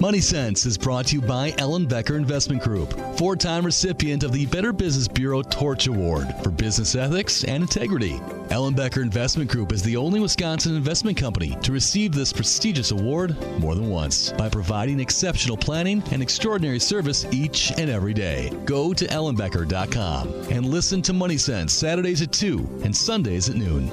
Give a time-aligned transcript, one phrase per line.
[0.00, 4.46] Money Sense is brought to you by Ellenbecker Investment Group, four time recipient of the
[4.46, 8.12] Better Business Bureau Torch Award for business ethics and integrity.
[8.50, 13.74] Ellenbecker Investment Group is the only Wisconsin investment company to receive this prestigious award more
[13.74, 18.52] than once by providing exceptional planning and extraordinary service each and every day.
[18.66, 23.90] Go to ellenbecker.com and listen to Money Sense Saturdays at 2 and Sundays at noon.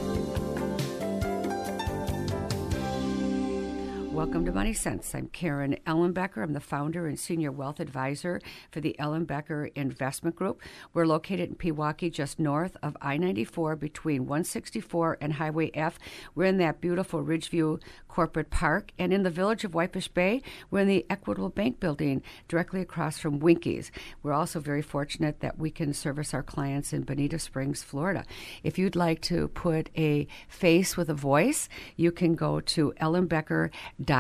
[4.25, 5.13] Welcome to Money Sense.
[5.13, 6.41] I'm Karen Ellenbecker.
[6.41, 10.63] I'm the founder and senior wealth advisor for the Ellenbecker Investment Group.
[10.95, 15.99] We're located in Pewaukee, just north of I 94 between 164 and Highway F.
[16.33, 18.91] We're in that beautiful Ridgeview Corporate Park.
[18.97, 23.19] And in the village of Whitefish Bay, we're in the Equitable Bank building directly across
[23.19, 23.91] from Winkies.
[24.23, 28.25] We're also very fortunate that we can service our clients in Bonita Springs, Florida.
[28.63, 34.14] If you'd like to put a face with a voice, you can go to ellenbecker.com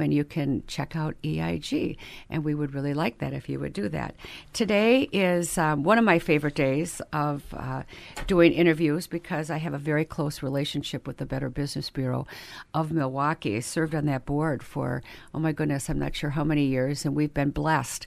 [0.00, 1.96] and you can check out EIG.
[2.30, 4.14] And we would really like that if you would do that.
[4.52, 7.82] Today is um, one of my favorite days of uh,
[8.26, 12.26] doing interviews because I have a very close relationship with the Better Business Bureau
[12.74, 13.12] of Milwaukee.
[13.12, 13.56] Milwaukee.
[13.56, 15.02] I served on that board for,
[15.34, 17.04] oh my goodness, I'm not sure how many years.
[17.04, 18.06] And we've been blessed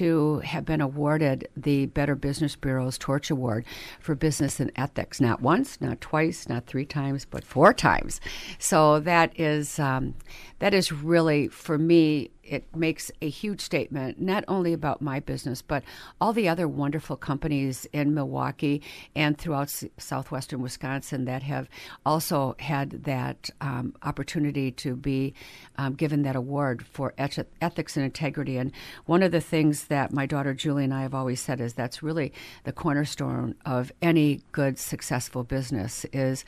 [0.00, 3.64] to have been awarded the Better Business Bureau's Torch Award
[4.00, 5.20] for Business and Ethics.
[5.20, 8.20] Not once, not twice, not three times, but four times.
[8.58, 10.14] So that is, um,
[10.58, 15.62] that is really, for me, it makes a huge statement, not only about my business,
[15.62, 15.84] but
[16.20, 18.82] all the other wonderful companies in Milwaukee
[19.14, 21.68] and throughout southwestern Wisconsin that have
[22.04, 25.34] also had that um, opportunity to be
[25.76, 28.56] um, given that award for eth- ethics and integrity.
[28.56, 28.72] And
[29.06, 32.02] one of the things that my daughter Julie and I have always said is that's
[32.02, 32.32] really
[32.64, 36.44] the cornerstone of any good, successful business is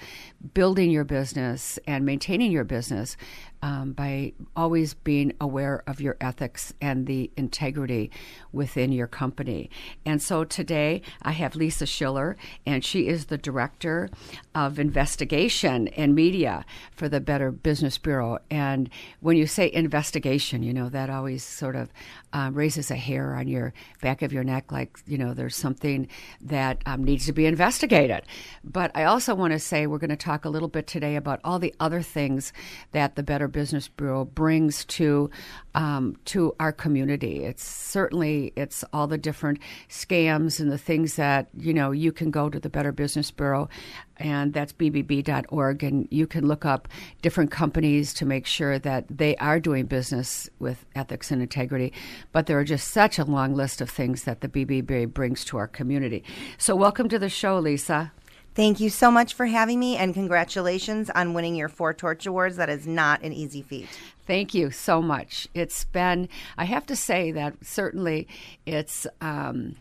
[0.54, 3.16] building your business and maintaining your business
[3.62, 8.10] um, by always being aware of your ethics and the integrity
[8.52, 9.70] within your company.
[10.04, 14.08] And so today I have Lisa Schiller, and she is the director
[14.54, 18.38] of investigation and media for the Better Business Bureau.
[18.50, 18.90] And
[19.20, 21.92] when you say investigation, you know, that always sort of
[22.32, 26.08] um, raises a hair on your back of your neck, like, you know, there's something
[26.40, 28.22] that um, needs to be investigated.
[28.64, 31.40] But I also want to say we're going to talk a little bit today about
[31.44, 32.52] all the other things
[32.92, 35.30] that the Better Business Bureau brings to
[35.74, 37.44] um, to our community.
[37.44, 42.30] It's certainly it's all the different scams and the things that you know you can
[42.30, 43.68] go to the Better Business Bureau,
[44.16, 46.88] and that's bbb.org, and you can look up
[47.22, 51.92] different companies to make sure that they are doing business with ethics and integrity.
[52.32, 55.56] But there are just such a long list of things that the BBB brings to
[55.56, 56.24] our community.
[56.58, 58.12] So welcome to the show, Lisa.
[58.54, 62.56] Thank you so much for having me, and congratulations on winning your four Torch Awards.
[62.56, 63.88] That is not an easy feat.
[64.26, 65.48] Thank you so much.
[65.54, 68.28] It's been, I have to say that certainly
[68.66, 69.76] it's, um,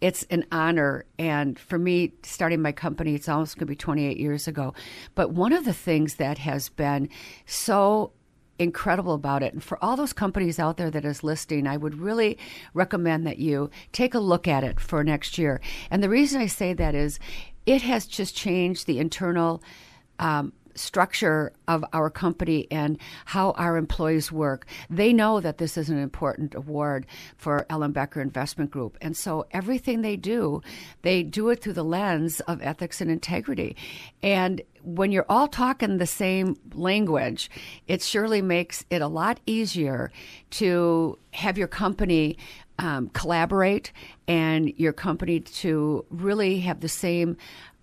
[0.00, 1.04] it's an honor.
[1.20, 4.74] And for me, starting my company, it's almost going to be 28 years ago.
[5.14, 7.08] But one of the things that has been
[7.46, 8.10] so
[8.58, 9.52] incredible about it.
[9.52, 12.38] And for all those companies out there that is listing, I would really
[12.74, 15.60] recommend that you take a look at it for next year.
[15.90, 17.18] And the reason I say that is
[17.66, 19.62] it has just changed the internal
[20.18, 24.66] um, structure of our company and how our employees work.
[24.90, 27.06] They know that this is an important award
[27.36, 28.96] for Ellenbecker Investment Group.
[29.00, 30.62] And so everything they do,
[31.02, 33.76] they do it through the lens of ethics and integrity.
[34.22, 37.50] And when you're all talking the same language,
[37.88, 40.12] it surely makes it a lot easier
[40.50, 42.38] to have your company
[42.78, 43.92] um, collaborate
[44.28, 47.36] and your company to really have the same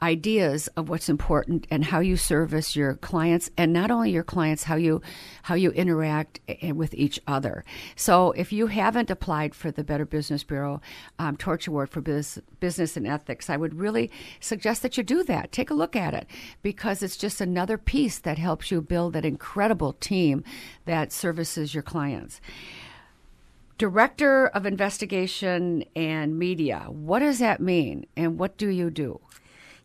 [0.03, 4.63] ideas of what's important and how you service your clients and not only your clients
[4.63, 5.01] how you
[5.43, 6.41] how you interact
[6.73, 7.63] with each other.
[7.95, 10.81] So if you haven't applied for the better business bureau
[11.19, 14.11] um, torch award for Biz, business and ethics i would really
[14.41, 15.53] suggest that you do that.
[15.53, 16.27] Take a look at it
[16.61, 20.43] because it's just another piece that helps you build that incredible team
[20.85, 22.41] that services your clients
[23.77, 26.85] Director of Investigation and Media.
[26.89, 29.19] What does that mean and what do you do?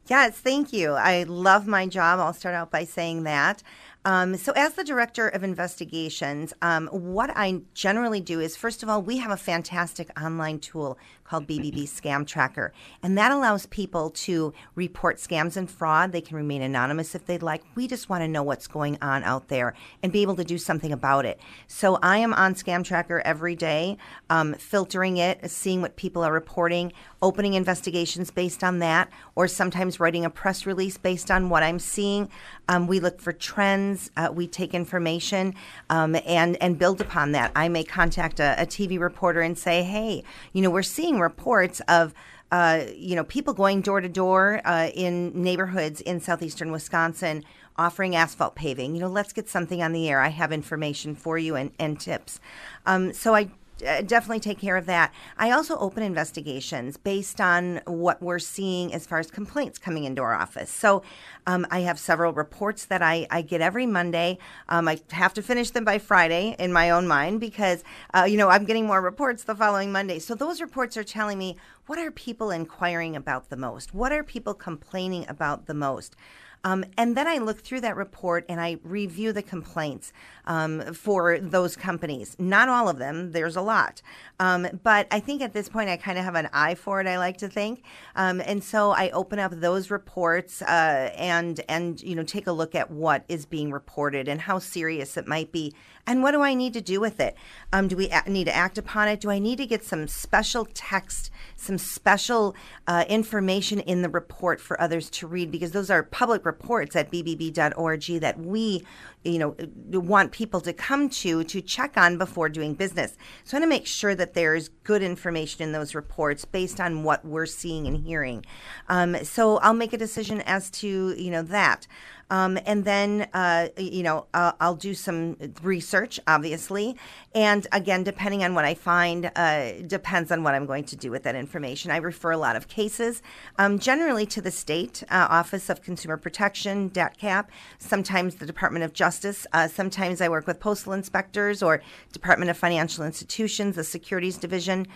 [0.08, 0.92] Yes, thank you.
[0.92, 2.18] I love my job.
[2.18, 3.62] I'll start out by saying that.
[4.04, 8.88] Um, so, as the director of investigations, um, what I generally do is, first of
[8.88, 12.72] all, we have a fantastic online tool called BBB Scam Tracker,
[13.02, 16.12] and that allows people to report scams and fraud.
[16.12, 17.62] They can remain anonymous if they'd like.
[17.74, 20.58] We just want to know what's going on out there and be able to do
[20.58, 21.40] something about it.
[21.66, 23.98] So, I am on Scam Tracker every day,
[24.30, 29.98] um, filtering it, seeing what people are reporting, opening investigations based on that, or sometimes
[29.98, 32.30] writing a press release based on what I'm seeing.
[32.68, 34.10] Um, we look for trends.
[34.16, 35.54] Uh, we take information
[35.90, 37.50] um, and and build upon that.
[37.56, 40.22] I may contact a, a TV reporter and say, "Hey,
[40.52, 42.14] you know, we're seeing reports of."
[42.50, 47.44] Uh, you know, people going door to door uh, in neighborhoods in southeastern Wisconsin
[47.76, 48.94] offering asphalt paving.
[48.94, 50.20] You know, let's get something on the air.
[50.20, 52.40] I have information for you and, and tips.
[52.86, 55.12] Um, so I definitely take care of that.
[55.36, 60.22] I also open investigations based on what we're seeing as far as complaints coming into
[60.22, 60.70] our office.
[60.70, 61.02] So
[61.46, 64.38] um, I have several reports that I, I get every Monday.
[64.68, 67.84] Um, I have to finish them by Friday in my own mind because,
[68.14, 70.18] uh, you know, I'm getting more reports the following Monday.
[70.18, 73.94] So those reports are telling me what are people inquiring about the most?
[73.94, 76.16] What are people complaining about the most?
[76.64, 80.12] Um, and then I look through that report and I review the complaints
[80.46, 82.36] um, for those companies.
[82.38, 84.02] Not all of them, there's a lot.
[84.40, 87.06] Um, but I think at this point I kind of have an eye for it,
[87.06, 87.82] I like to think.
[88.16, 92.52] Um, and so I open up those reports uh, and, and, you know, take a
[92.52, 95.74] look at what is being reported and how serious it might be.
[96.08, 97.36] And what do I need to do with it?
[97.70, 99.20] Um, do we need to act upon it?
[99.20, 102.56] Do I need to get some special text, some special
[102.86, 105.50] uh, information in the report for others to read?
[105.50, 108.86] Because those are public reports at bbb.org that we,
[109.22, 109.54] you know,
[109.90, 113.14] want people to come to to check on before doing business.
[113.44, 117.02] So I want to make sure that there's good information in those reports based on
[117.02, 118.46] what we're seeing and hearing.
[118.88, 121.86] Um, so I'll make a decision as to you know that.
[122.30, 126.96] Um, and then, uh, you know, uh, I'll do some research, obviously.
[127.34, 131.10] And again, depending on what I find, uh, depends on what I'm going to do
[131.10, 131.90] with that information.
[131.90, 133.22] I refer a lot of cases,
[133.58, 137.46] um, generally to the state uh, Office of Consumer Protection, DATCP,
[137.78, 139.46] sometimes the Department of Justice.
[139.52, 141.82] Uh, sometimes I work with postal inspectors or
[142.12, 144.86] Department of Financial Institutions, the Securities Division.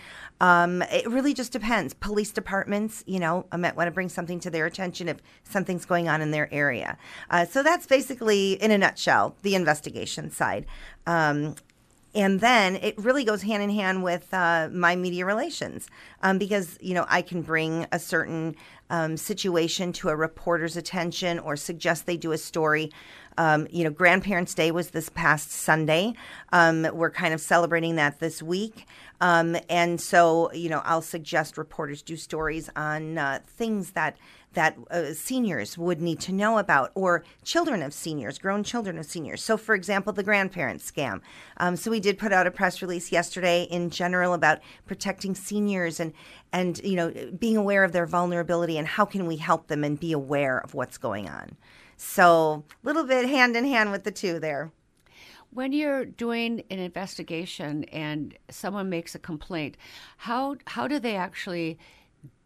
[0.41, 1.93] Um, it really just depends.
[1.93, 5.85] Police departments, you know, I might want to bring something to their attention if something's
[5.85, 6.97] going on in their area.
[7.29, 10.65] Uh, so that's basically, in a nutshell, the investigation side.
[11.05, 11.55] Um,
[12.15, 15.87] and then it really goes hand in hand with uh, my media relations
[16.21, 18.55] um, because you know I can bring a certain
[18.89, 22.91] um, situation to a reporter's attention or suggest they do a story.
[23.37, 26.13] Um, you know, Grandparents' Day was this past Sunday.
[26.51, 28.85] Um, we're kind of celebrating that this week.
[29.21, 34.17] Um, and so, you know, I'll suggest reporters do stories on uh, things that
[34.53, 39.05] that uh, seniors would need to know about, or children of seniors, grown children of
[39.05, 39.43] seniors.
[39.43, 41.21] So, for example, the grandparent scam.
[41.57, 45.99] Um, so, we did put out a press release yesterday in general about protecting seniors
[45.99, 46.13] and
[46.51, 49.99] and you know being aware of their vulnerability and how can we help them and
[49.99, 51.55] be aware of what's going on.
[51.97, 54.71] So, a little bit hand in hand with the two there.
[55.51, 59.77] When you're doing an investigation and someone makes a complaint,
[60.17, 61.77] how how do they actually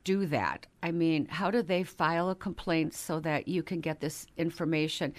[0.04, 0.68] do that?
[0.84, 5.14] I mean, how do they file a complaint so that you can get this information?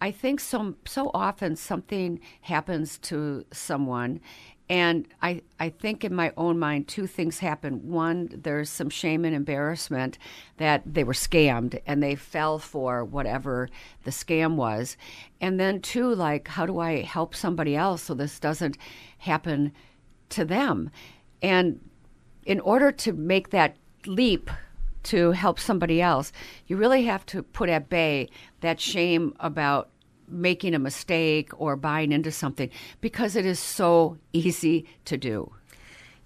[0.00, 4.20] I think so so often something happens to someone
[4.68, 7.88] and I, I think in my own mind, two things happen.
[7.88, 10.18] One, there's some shame and embarrassment
[10.56, 13.68] that they were scammed and they fell for whatever
[14.02, 14.96] the scam was.
[15.40, 18.76] And then, two, like, how do I help somebody else so this doesn't
[19.18, 19.72] happen
[20.30, 20.90] to them?
[21.40, 21.80] And
[22.44, 24.50] in order to make that leap
[25.04, 26.32] to help somebody else,
[26.66, 28.28] you really have to put at bay
[28.62, 29.90] that shame about
[30.28, 32.70] making a mistake or buying into something
[33.00, 35.52] because it is so easy to do.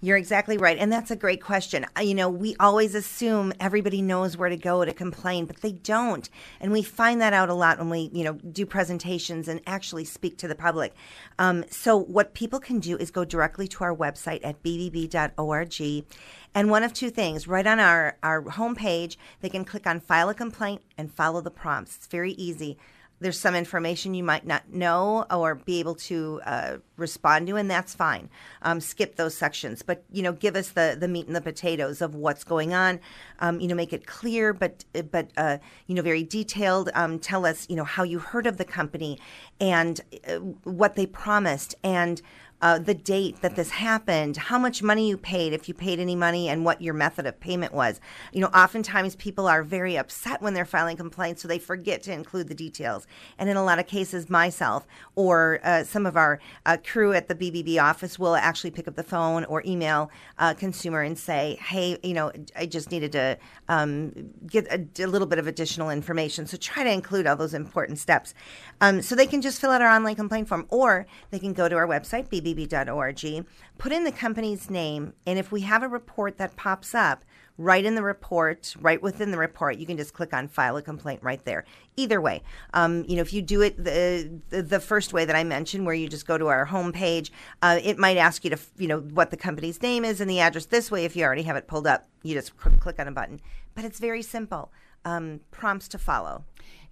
[0.03, 0.79] You're exactly right.
[0.79, 1.85] And that's a great question.
[1.95, 5.73] Uh, you know, we always assume everybody knows where to go to complain, but they
[5.73, 6.27] don't.
[6.59, 10.05] And we find that out a lot when we, you know, do presentations and actually
[10.05, 10.95] speak to the public.
[11.37, 16.05] Um, so, what people can do is go directly to our website at bbb.org.
[16.53, 20.29] And one of two things right on our, our homepage, they can click on file
[20.29, 21.95] a complaint and follow the prompts.
[21.95, 22.79] It's very easy
[23.21, 27.69] there's some information you might not know or be able to uh, respond to, and
[27.69, 28.29] that's fine.
[28.63, 32.01] Um, skip those sections, but you know, give us the the meat and the potatoes
[32.01, 32.99] of what's going on.
[33.39, 36.89] Um, you know, make it clear, but but uh, you know, very detailed.
[36.95, 39.19] Um, tell us, you know, how you heard of the company
[39.59, 42.21] and uh, what they promised and
[42.61, 46.15] uh, the date that this happened, how much money you paid, if you paid any
[46.15, 47.99] money, and what your method of payment was.
[48.31, 52.13] You know, oftentimes people are very upset when they're filing complaints, so they forget to
[52.13, 53.07] include the details.
[53.37, 57.27] And in a lot of cases, myself or uh, some of our uh, crew at
[57.27, 61.57] the BBB office will actually pick up the phone or email a consumer and say,
[61.61, 63.37] hey, you know, I just needed to
[63.69, 64.11] um,
[64.45, 66.45] get a, a, little bit of additional information.
[66.45, 68.33] So try to include all those important steps.
[68.81, 71.67] Um, so they can just fill out our online complaint form, or they can go
[71.67, 73.45] to our website, BBB bbb.org,
[73.77, 77.23] put in the company's name, and if we have a report that pops up,
[77.57, 80.81] right in the report, right within the report, you can just click on file a
[80.81, 81.63] complaint right there.
[81.95, 82.41] Either way,
[82.73, 85.85] um, you know, if you do it the, the, the first way that I mentioned,
[85.85, 87.29] where you just go to our homepage,
[87.61, 90.39] uh, it might ask you to, you know, what the company's name is and the
[90.39, 90.65] address.
[90.65, 93.39] This way, if you already have it pulled up, you just click on a button.
[93.75, 94.71] But it's very simple.
[95.05, 96.43] Um, prompts to follow.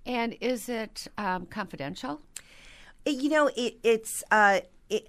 [0.05, 2.21] And is it um, confidential?
[3.05, 4.23] You know, it, it's.
[4.29, 4.61] Uh,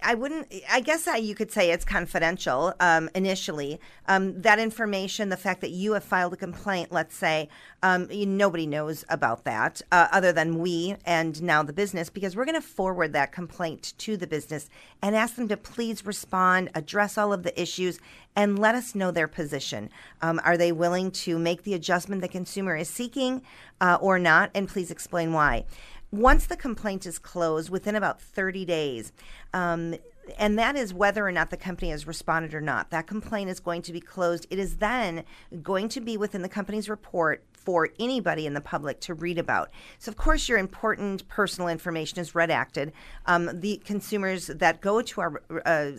[0.03, 0.53] I wouldn't.
[0.69, 3.79] I guess I, you could say it's confidential um, initially.
[4.07, 7.49] Um, that information, the fact that you have filed a complaint, let's say,
[7.81, 12.35] um, you, nobody knows about that uh, other than we and now the business, because
[12.35, 14.69] we're going to forward that complaint to the business
[15.01, 17.99] and ask them to please respond, address all of the issues,
[18.35, 19.89] and let us know their position.
[20.21, 23.41] Um, are they willing to make the adjustment the consumer is seeking
[23.79, 24.51] uh, or not?
[24.53, 25.65] And please explain why
[26.11, 29.11] once the complaint is closed within about 30 days,
[29.53, 29.95] um,
[30.37, 32.89] and that is whether or not the company has responded or not.
[32.91, 34.45] That complaint is going to be closed.
[34.49, 35.23] It is then
[35.61, 39.69] going to be within the company's report for anybody in the public to read about.
[39.99, 42.91] So, of course, your important personal information is redacted.
[43.25, 45.91] Um, the consumers that go to our uh,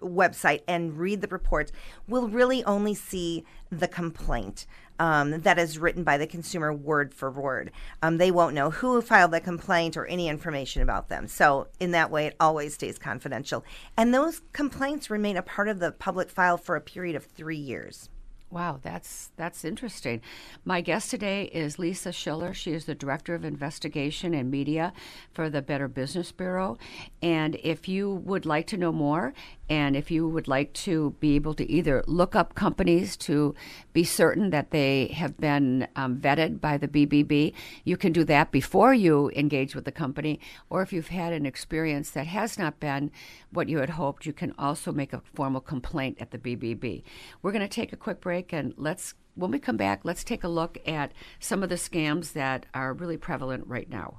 [0.00, 1.72] website and read the reports
[2.08, 4.66] will really only see the complaint
[4.98, 7.72] um, that is written by the consumer word for word.
[8.02, 11.26] Um, they won't know who filed the complaint or any information about them.
[11.26, 13.64] So, in that way, it always stays confidential.
[13.96, 17.56] And those complaints remain a part of the public file for a period of three
[17.56, 18.08] years.
[18.54, 20.20] Wow, that's that's interesting.
[20.64, 22.54] My guest today is Lisa Schiller.
[22.54, 24.92] She is the Director of Investigation and Media
[25.32, 26.78] for the Better Business Bureau.
[27.20, 29.34] And if you would like to know more,
[29.70, 33.54] and if you would like to be able to either look up companies to
[33.94, 37.54] be certain that they have been um, vetted by the BBB,
[37.84, 40.38] you can do that before you engage with the company.
[40.68, 43.10] Or if you've had an experience that has not been
[43.50, 47.02] what you had hoped, you can also make a formal complaint at the BBB.
[47.40, 50.24] We're going to take a quick break break, and let's when we come back, let's
[50.24, 54.18] take a look at some of the scams that are really prevalent right now.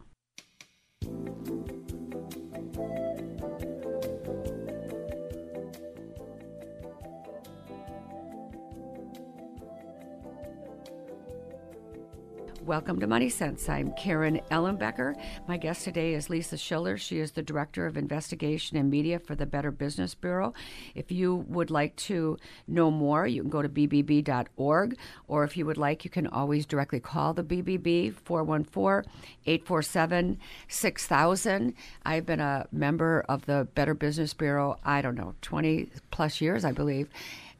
[12.65, 13.69] Welcome to Money Sense.
[13.69, 15.13] I'm Karen Ellenbecker.
[15.47, 16.97] My guest today is Lisa Schiller.
[16.97, 20.51] She is the Director of Investigation and Media for the Better Business Bureau.
[20.95, 25.67] If you would like to know more, you can go to bbb.org, or if you
[25.67, 29.11] would like, you can always directly call the BBB 414
[29.45, 31.73] 847 6000.
[32.03, 36.65] I've been a member of the Better Business Bureau, I don't know, 20 plus years,
[36.65, 37.09] I believe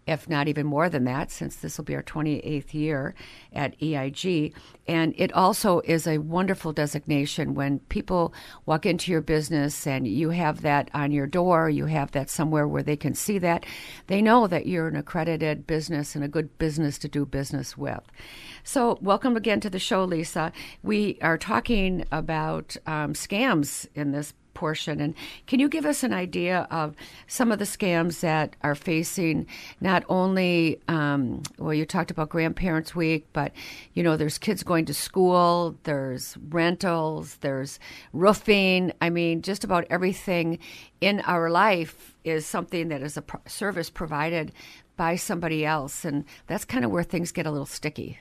[0.08, 3.16] if not even more than that, since this will be our 28th year
[3.52, 4.54] at EIG.
[4.88, 8.34] And it also is a wonderful designation when people
[8.66, 12.68] walk into your business and you have that on your door, you have that somewhere
[12.68, 13.66] where they can see that.
[14.08, 18.04] They know that you're an accredited business and a good business to do business with.
[18.64, 20.52] So, welcome again to the show, Lisa.
[20.84, 25.00] We are talking about um, scams in this portion.
[25.00, 25.14] And
[25.46, 26.96] can you give us an idea of
[27.28, 29.46] some of the scams that are facing
[29.80, 33.52] not only, um, well, you talked about Grandparents Week, but,
[33.94, 37.80] you know, there's kids going to school, there's rentals, there's
[38.14, 38.92] roofing.
[39.00, 40.58] I mean, just about everything
[41.02, 44.52] in our life is something that is a service provided
[44.98, 46.06] by somebody else.
[46.06, 48.18] And that's kind of where things get a little sticky.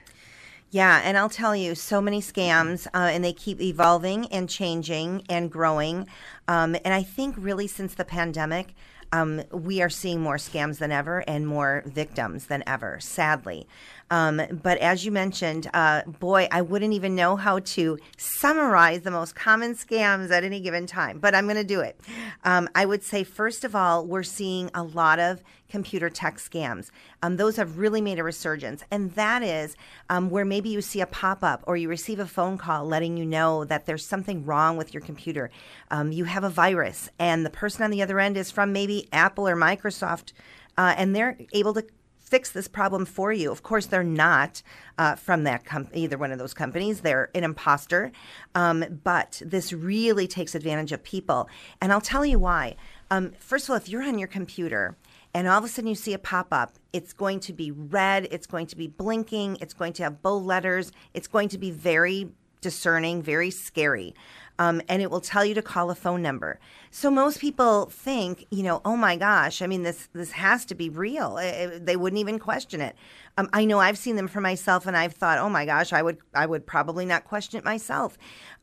[0.75, 5.23] Yeah, and I'll tell you, so many scams, uh, and they keep evolving and changing
[5.29, 6.09] and growing.
[6.49, 8.75] Um, and I think really since the pandemic,
[9.13, 13.69] um, we are seeing more scams than ever and more victims than ever, sadly.
[14.11, 19.13] Um, but as you mentioned, uh, boy, I wouldn't even know how to summarize the
[19.13, 22.01] most common scams at any given time, but I'm going to do it.
[22.43, 25.41] Um, I would say, first of all, we're seeing a lot of
[25.75, 26.93] computer tech scams.
[27.21, 28.85] Um, those have really made a resurgence.
[28.93, 29.77] And that is
[30.09, 33.17] um, where maybe you see a pop up or you receive a phone call letting
[33.17, 35.51] you know that there's something wrong with your computer.
[35.91, 39.09] Um, you have a virus, and the person on the other end is from maybe
[39.13, 40.33] Apple or Microsoft,
[40.79, 41.85] uh, and they're able to
[42.21, 43.51] fix this problem for you.
[43.51, 44.63] Of course, they're not
[44.97, 47.01] uh, from that com- either one of those companies.
[47.01, 48.13] They're an imposter,
[48.55, 51.49] um, but this really takes advantage of people.
[51.81, 52.77] And I'll tell you why.
[53.11, 54.97] Um, first of all, if you're on your computer
[55.35, 58.29] and all of a sudden you see a pop up, it's going to be red,
[58.31, 61.71] it's going to be blinking, it's going to have bold letters, it's going to be
[61.71, 64.15] very discerning, very scary
[64.59, 66.61] um, and it will tell you to call a phone number.
[66.91, 70.75] So most people think, you know, oh my gosh, I mean, this this has to
[70.75, 71.39] be real.
[71.39, 72.95] It, it, they wouldn't even question it.
[73.37, 76.03] Um, I know I've seen them for myself, and I've thought, oh my gosh, I
[76.03, 78.17] would I would probably not question it myself.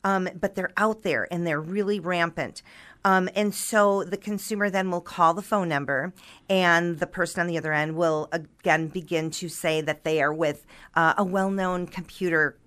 [0.04, 2.62] Um, but they're out there and they're really rampant.
[3.04, 6.12] Um, and so the consumer then will call the phone number,
[6.48, 10.32] and the person on the other end will again begin to say that they are
[10.32, 12.58] with uh, a well known computer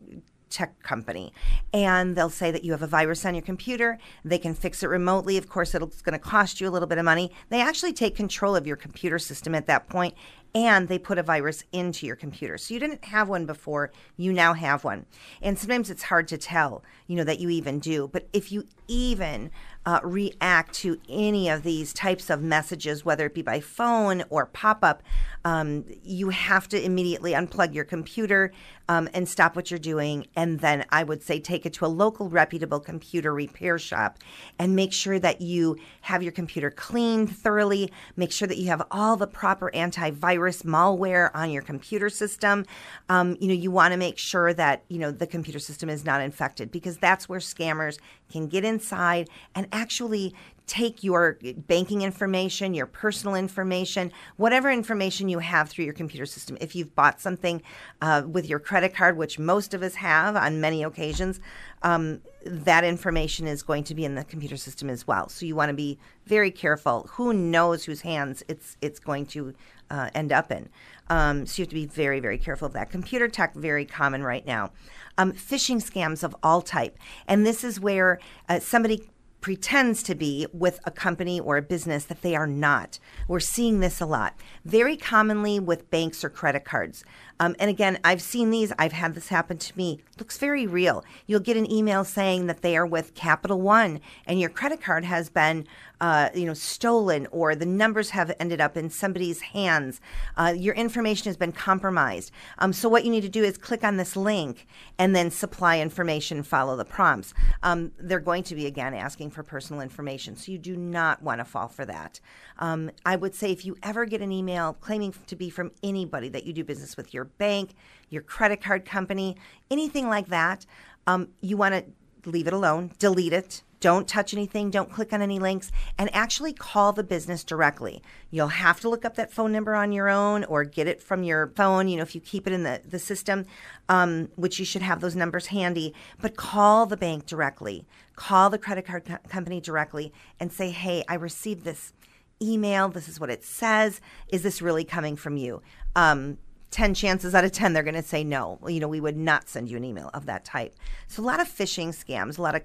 [0.49, 1.33] tech company
[1.73, 4.87] and they'll say that you have a virus on your computer they can fix it
[4.87, 7.91] remotely of course it's going to cost you a little bit of money they actually
[7.91, 10.13] take control of your computer system at that point
[10.55, 12.57] and they put a virus into your computer.
[12.57, 15.05] So you didn't have one before, you now have one.
[15.41, 18.07] And sometimes it's hard to tell, you know, that you even do.
[18.07, 19.51] But if you even
[19.85, 24.47] uh, react to any of these types of messages, whether it be by phone or
[24.47, 25.03] pop up,
[25.43, 28.51] um, you have to immediately unplug your computer
[28.89, 30.25] um, and stop what you're doing.
[30.35, 34.17] And then I would say take it to a local reputable computer repair shop
[34.57, 38.85] and make sure that you have your computer cleaned thoroughly, make sure that you have
[38.89, 42.65] all the proper antivirus malware on your computer system.
[43.09, 46.05] Um, you know, you want to make sure that, you know, the computer system is
[46.05, 47.99] not infected because that's where scammers
[48.31, 50.33] can get inside and actually
[50.67, 56.57] take your banking information, your personal information, whatever information you have through your computer system.
[56.59, 57.61] If you've bought something
[58.01, 61.39] uh, with your credit card, which most of us have on many occasions,
[61.83, 65.29] um, that information is going to be in the computer system as well.
[65.29, 67.07] So you want to be very careful.
[67.13, 69.53] Who knows whose hands it's it's going to
[69.91, 70.69] uh, end up in?
[71.09, 72.89] Um, so you have to be very very careful of that.
[72.89, 74.71] Computer tech very common right now.
[75.17, 79.07] Um, phishing scams of all type, and this is where uh, somebody
[79.45, 82.97] pretends to be with a company or a business that they are not.
[83.27, 84.33] We're seeing this a lot,
[84.65, 87.05] very commonly with banks or credit cards.
[87.39, 90.01] Um, and again, I've seen these, I've had this happen to me.
[90.19, 91.03] Looks very real.
[91.27, 95.03] You'll get an email saying that they are with Capital One and your credit card
[95.03, 95.67] has been
[96.01, 100.01] uh, you know, stolen or the numbers have ended up in somebody's hands.
[100.37, 102.31] Uh, your information has been compromised.
[102.59, 105.79] Um, so what you need to do is click on this link and then supply
[105.79, 107.33] information, follow the prompts.
[107.63, 111.39] Um, they're going to be again asking for personal information, so you do not want
[111.39, 112.19] to fall for that.
[112.59, 116.29] Um, I would say if you ever get an email claiming to be from anybody
[116.29, 117.71] that you do business with, your bank,
[118.09, 119.35] your credit card company,
[119.69, 120.65] anything like that,
[121.07, 125.21] um, you want to leave it alone, delete it, don't touch anything, don't click on
[125.21, 128.01] any links, and actually call the business directly.
[128.31, 131.21] You'll have to look up that phone number on your own or get it from
[131.21, 133.45] your phone, you know, if you keep it in the, the system,
[133.87, 137.85] um, which you should have those numbers handy, but call the bank directly.
[138.15, 141.93] Call the credit card co- company directly and say, hey, I received this
[142.41, 142.89] email.
[142.89, 144.01] This is what it says.
[144.29, 145.61] Is this really coming from you?
[145.95, 146.39] Um,
[146.71, 149.47] 10 chances out of 10 they're going to say no you know we would not
[149.47, 150.75] send you an email of that type
[151.07, 152.63] so a lot of phishing scams a lot of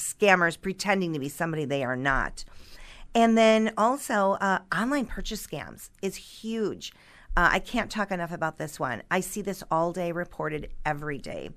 [0.00, 2.44] scammers pretending to be somebody they are not.
[3.14, 6.92] And then also, uh, online purchase scams is huge.
[7.36, 9.02] Uh, I can't talk enough about this one.
[9.10, 11.50] I see this all day reported every day.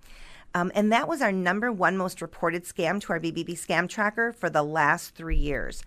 [0.55, 4.31] Um, and that was our number one most reported scam to our BBB scam tracker
[4.31, 5.83] for the last three years.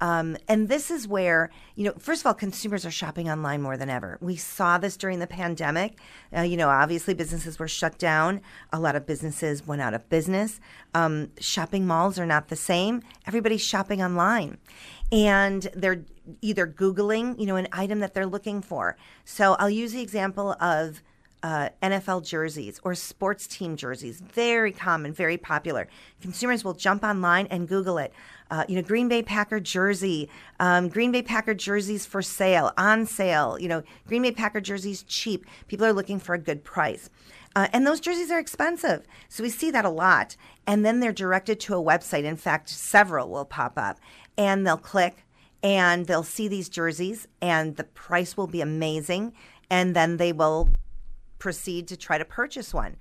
[0.00, 3.76] Um, and this is where, you know, first of all, consumers are shopping online more
[3.76, 4.18] than ever.
[4.20, 5.98] We saw this during the pandemic.
[6.34, 8.40] Uh, you know, obviously businesses were shut down.
[8.72, 10.60] A lot of businesses went out of business.
[10.94, 13.02] Um, shopping malls are not the same.
[13.26, 14.58] Everybody's shopping online.
[15.12, 16.04] And they're
[16.40, 18.96] either Googling, you know, an item that they're looking for.
[19.24, 21.02] So I'll use the example of
[21.42, 24.20] uh, NFL jerseys or sports team jerseys.
[24.20, 25.88] Very common, very popular.
[26.20, 28.12] Consumers will jump online and Google it.
[28.50, 33.06] Uh, you know, Green Bay Packer jersey, um, Green Bay Packer jerseys for sale, on
[33.06, 33.58] sale.
[33.60, 35.46] You know, Green Bay Packer jerseys cheap.
[35.68, 37.10] People are looking for a good price.
[37.56, 39.06] Uh, and those jerseys are expensive.
[39.28, 40.36] So we see that a lot.
[40.66, 42.24] And then they're directed to a website.
[42.24, 43.98] In fact, several will pop up
[44.38, 45.24] and they'll click
[45.62, 49.32] and they'll see these jerseys and the price will be amazing.
[49.68, 50.70] And then they will
[51.38, 52.96] proceed to try to purchase one.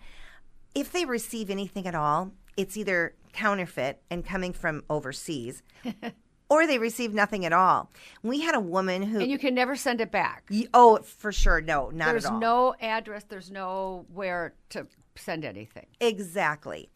[0.74, 5.64] If they receive anything at all, it's either counterfeit and coming from overseas.
[6.50, 7.90] or they receive nothing at all.
[8.22, 10.50] We had a woman who and you can never send it back.
[10.74, 12.40] oh, for sure, no, not there's at all.
[12.40, 13.24] There's no address.
[13.30, 15.86] There's nowhere to send anything.
[16.02, 16.90] Exactly.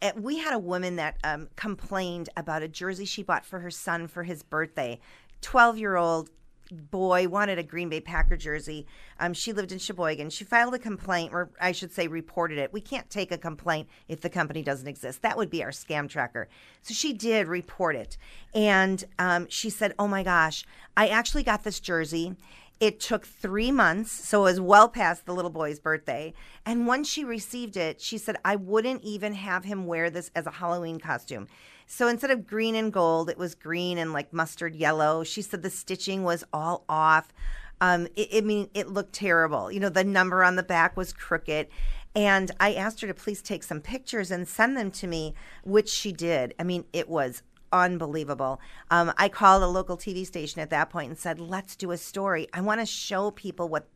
[0.00, 3.70] Uh, we had a woman that um, complained about a jersey she bought for her
[3.70, 4.98] son for his birthday.
[5.42, 6.30] Twelve year old
[6.70, 8.86] boy wanted a Green Bay Packer jersey.
[9.18, 10.30] Um, she lived in Sheboygan.
[10.30, 12.72] She filed a complaint, or I should say, reported it.
[12.72, 15.22] We can't take a complaint if the company doesn't exist.
[15.22, 16.48] That would be our scam tracker.
[16.82, 18.16] So she did report it.
[18.54, 20.64] And um, she said, Oh my gosh,
[20.96, 22.36] I actually got this jersey.
[22.80, 26.32] It took three months, so it was well past the little boy's birthday.
[26.64, 30.46] And once she received it, she said, I wouldn't even have him wear this as
[30.46, 31.46] a Halloween costume.
[31.92, 35.24] So instead of green and gold, it was green and like mustard yellow.
[35.24, 37.32] She said the stitching was all off.
[37.80, 39.72] Um, it, I mean, it looked terrible.
[39.72, 41.66] You know, the number on the back was crooked.
[42.14, 45.88] And I asked her to please take some pictures and send them to me, which
[45.88, 46.54] she did.
[46.60, 48.60] I mean, it was unbelievable.
[48.92, 51.96] Um, I called a local TV station at that point and said, "Let's do a
[51.96, 52.46] story.
[52.52, 53.88] I want to show people what."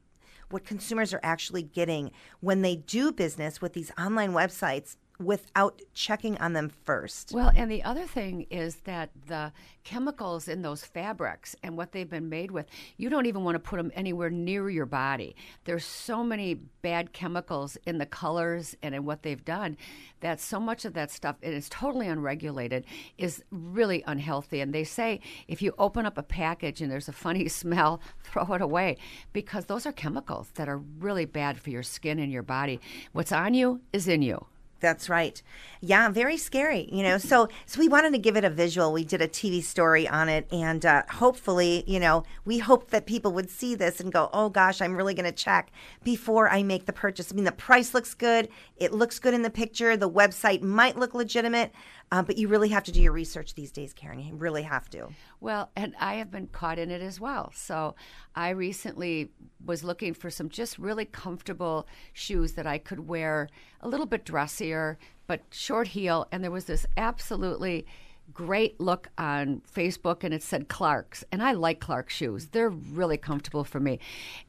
[0.51, 6.37] What consumers are actually getting when they do business with these online websites without checking
[6.39, 7.33] on them first.
[7.33, 9.53] Well, and the other thing is that the
[9.85, 13.59] chemicals in those fabrics and what they've been made with, you don't even want to
[13.61, 15.37] put them anywhere near your body.
[15.65, 19.77] There's so many bad chemicals in the colors and in what they've done
[20.21, 22.85] that so much of that stuff it is totally unregulated
[23.19, 27.13] is really unhealthy and they say if you open up a package and there's a
[27.13, 28.97] funny smell throw it away
[29.35, 32.81] because those are chemicals that are really bad for your skin and your body
[33.13, 34.47] what's on you is in you
[34.85, 35.41] that's right.
[35.81, 36.89] Yeah, very scary.
[36.93, 38.93] You know, so so we wanted to give it a visual.
[38.93, 43.07] We did a TV story on it, and uh, hopefully, you know, we hope that
[43.07, 45.71] people would see this and go, "Oh gosh, I'm really going to check
[46.05, 48.49] before I make the purchase." I mean, the price looks good.
[48.77, 49.97] It looks good in the picture.
[49.97, 51.73] The website might look legitimate.
[52.13, 54.21] Uh, but you really have to do your research these days, Karen.
[54.21, 55.09] You really have to.
[55.41, 57.51] Well, and I have been caught in it as well.
[57.55, 57.95] So
[58.35, 59.31] I recently
[59.65, 63.49] was looking for some just really comfortable shoes that I could wear
[63.81, 66.29] a little bit dressier, but short heel.
[66.31, 67.87] And there was this absolutely
[68.33, 71.25] great look on Facebook and it said Clark's.
[71.31, 72.49] And I like Clark shoes.
[72.49, 73.99] They're really comfortable for me.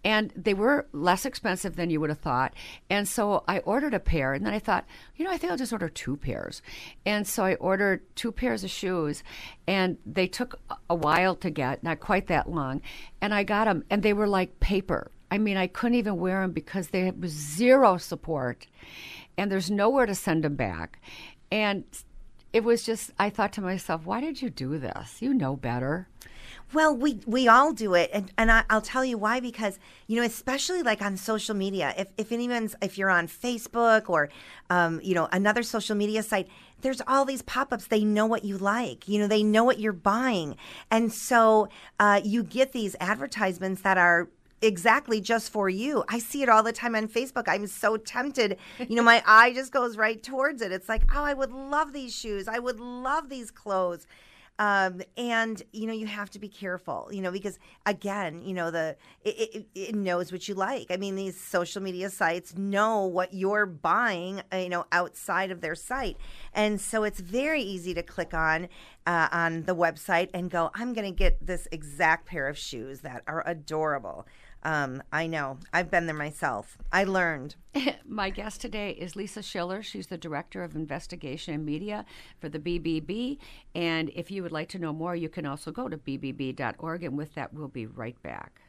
[0.03, 2.53] And they were less expensive than you would have thought.
[2.89, 4.85] And so I ordered a pair and then I thought,
[5.15, 6.61] you know, I think I'll just order two pairs.
[7.05, 9.23] And so I ordered two pairs of shoes
[9.67, 10.59] and they took
[10.89, 12.81] a while to get, not quite that long.
[13.21, 15.11] And I got them and they were like paper.
[15.29, 18.67] I mean, I couldn't even wear them because they had zero support
[19.37, 20.99] and there's nowhere to send them back.
[21.51, 21.83] And
[22.55, 25.21] it was just I thought to myself, why did you do this?
[25.21, 26.07] You know better.
[26.73, 29.41] Well, we we all do it, and and I, will tell you why.
[29.41, 34.09] Because you know, especially like on social media, if if anyone's if you're on Facebook
[34.09, 34.29] or
[34.69, 36.47] um, you know another social media site,
[36.79, 37.87] there's all these pop-ups.
[37.87, 39.05] They know what you like.
[39.09, 40.55] You know, they know what you're buying,
[40.89, 41.67] and so
[41.99, 44.29] uh, you get these advertisements that are
[44.65, 46.03] exactly just for you.
[46.09, 47.45] I see it all the time on Facebook.
[47.47, 48.57] I'm so tempted.
[48.79, 50.71] You know, my eye just goes right towards it.
[50.71, 52.47] It's like, oh, I would love these shoes.
[52.47, 54.07] I would love these clothes.
[54.57, 58.71] Um, and you know you have to be careful you know because again you know
[58.71, 63.05] the it, it, it, knows what you like i mean these social media sites know
[63.05, 66.15] what you're buying uh, you know outside of their site
[66.53, 68.69] and so it's very easy to click on
[69.05, 73.01] uh, on the website and go i'm going to get this exact pair of shoes
[73.01, 74.25] that are adorable
[74.65, 75.59] um, I know.
[75.71, 76.79] I've been there myself.
[76.91, 77.55] I learned.
[78.07, 79.83] My guest today is Lisa Schiller.
[79.83, 82.03] She's the Director of Investigation and Media
[82.39, 83.37] for the BBB.
[83.75, 87.03] And if you would like to know more, you can also go to bbb.org.
[87.03, 88.61] And with that, we'll be right back.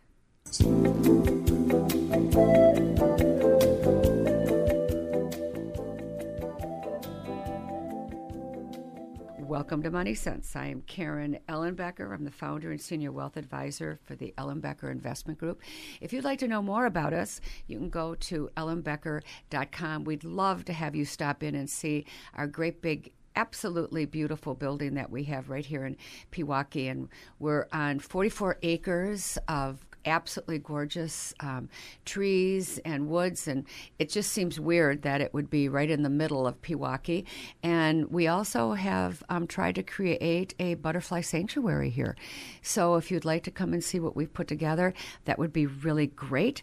[9.56, 10.54] Welcome to Money Sense.
[10.54, 12.12] I am Karen Ellenbecker.
[12.12, 15.62] I'm the founder and senior wealth advisor for the Ellenbecker Investment Group.
[16.02, 20.04] If you'd like to know more about us, you can go to ellenbecker.com.
[20.04, 24.92] We'd love to have you stop in and see our great big absolutely beautiful building
[24.94, 25.96] that we have right here in
[26.32, 26.90] Pewaukee.
[26.90, 31.68] And we're on 44 acres of absolutely gorgeous um,
[32.04, 33.64] trees and woods, and
[33.98, 37.24] it just seems weird that it would be right in the middle of Pewaukee.
[37.62, 42.16] And we also have um, tried to create a butterfly sanctuary here.
[42.62, 45.66] So if you'd like to come and see what we've put together, that would be
[45.66, 46.62] really great.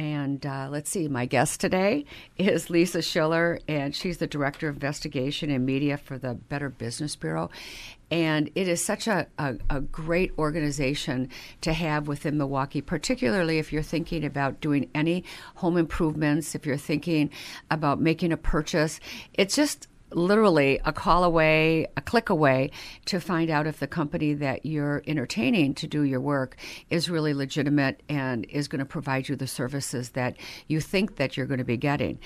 [0.00, 2.06] And uh, let's see, my guest today
[2.38, 7.16] is Lisa Schiller, and she's the Director of Investigation and Media for the Better Business
[7.16, 7.50] Bureau.
[8.10, 11.28] And it is such a, a, a, great organization
[11.60, 15.22] to have within Milwaukee, particularly if you're thinking about doing any
[15.56, 17.28] home improvements, if you're thinking
[17.70, 19.00] about making a purchase.
[19.34, 22.70] It's just literally a call away, a click away
[23.06, 26.56] to find out if the company that you're entertaining to do your work
[26.88, 30.36] is really legitimate and is going to provide you the services that
[30.68, 32.18] you think that you're going to be getting.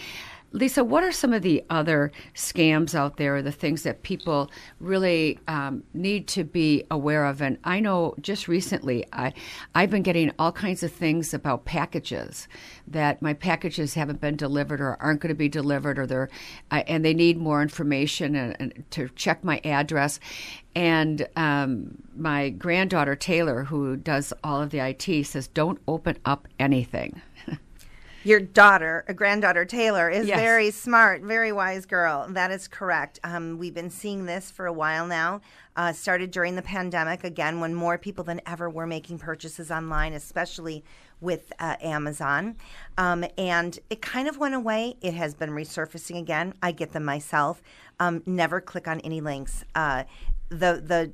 [0.55, 5.41] Lisa, what are some of the other scams out there, the things that people really
[5.49, 7.43] um, need to be aware of?
[7.43, 9.33] And I know just recently I,
[9.75, 12.47] I've been getting all kinds of things about packages
[12.87, 16.31] that my packages haven't been delivered or aren't going to be delivered, or they're
[16.71, 20.21] uh, and they need more information and, and to check my address.
[20.77, 26.47] And um, my granddaughter Taylor, who does all of the IT, says, "Don't open up
[26.61, 27.21] anything."
[28.25, 30.39] Your daughter, a granddaughter Taylor, is yes.
[30.39, 32.27] very smart, very wise girl.
[32.29, 33.21] That is correct.
[33.25, 35.41] Um, we've been seeing this for a while now.
[35.77, 40.13] Uh, started during the pandemic again, when more people than ever were making purchases online,
[40.13, 40.85] especially
[41.21, 42.57] with uh, Amazon.
[42.97, 44.97] Um, and it kind of went away.
[45.01, 46.55] It has been resurfacing again.
[46.63, 47.61] I get them myself.
[47.99, 49.65] Um, never click on any links.
[49.75, 50.05] Uh,
[50.49, 51.13] the the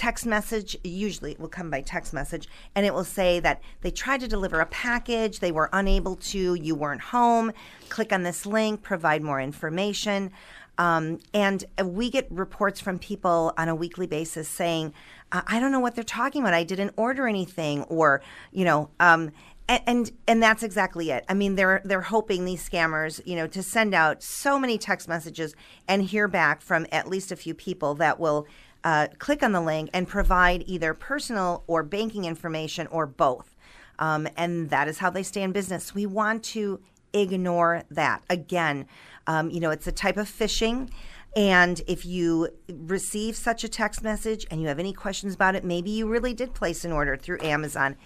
[0.00, 3.90] text message usually it will come by text message and it will say that they
[3.90, 7.52] tried to deliver a package they were unable to you weren't home
[7.90, 10.32] click on this link provide more information
[10.78, 14.94] um, and we get reports from people on a weekly basis saying
[15.32, 19.30] i don't know what they're talking about i didn't order anything or you know um,
[19.68, 21.24] and, and and that's exactly it.
[21.28, 25.06] I mean, they're they're hoping these scammers, you know, to send out so many text
[25.06, 25.54] messages
[25.86, 28.48] and hear back from at least a few people that will
[28.84, 33.56] uh, click on the link and provide either personal or banking information or both.
[33.98, 35.94] Um, and that is how they stay in business.
[35.94, 36.80] We want to
[37.12, 38.22] ignore that.
[38.30, 38.86] Again,
[39.26, 40.90] um, you know, it's a type of phishing.
[41.36, 45.64] And if you receive such a text message and you have any questions about it,
[45.64, 47.96] maybe you really did place an order through Amazon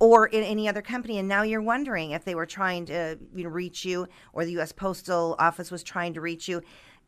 [0.00, 3.44] or in any other company and now you're wondering if they were trying to you
[3.44, 6.62] know, reach you or the US Postal Office was trying to reach you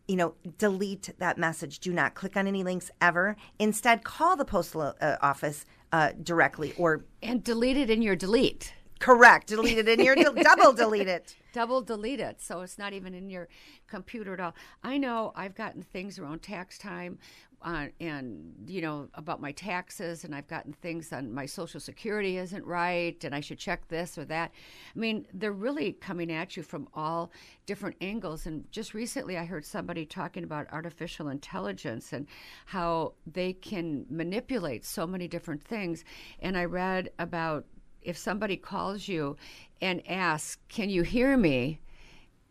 [0.09, 1.81] you know, delete that message.
[1.81, 3.37] Do not click on any links ever.
[3.59, 8.73] Instead, call the postal uh, office uh, directly or and delete it in your delete.
[8.99, 9.49] Correct.
[9.49, 11.37] Delete it in your de- double delete it.
[11.53, 12.43] Double delete it.
[12.43, 13.49] So it's not even in your
[13.89, 14.55] computer at all.
[14.85, 17.19] I know I've gotten things around tax time
[17.63, 22.37] uh, and you know about my taxes and i've gotten things on my social security
[22.37, 24.51] isn't right and i should check this or that
[24.95, 27.31] i mean they're really coming at you from all
[27.65, 32.27] different angles and just recently i heard somebody talking about artificial intelligence and
[32.67, 36.05] how they can manipulate so many different things
[36.41, 37.65] and i read about
[38.07, 39.37] if somebody calls you
[39.81, 41.81] and asks can you hear me?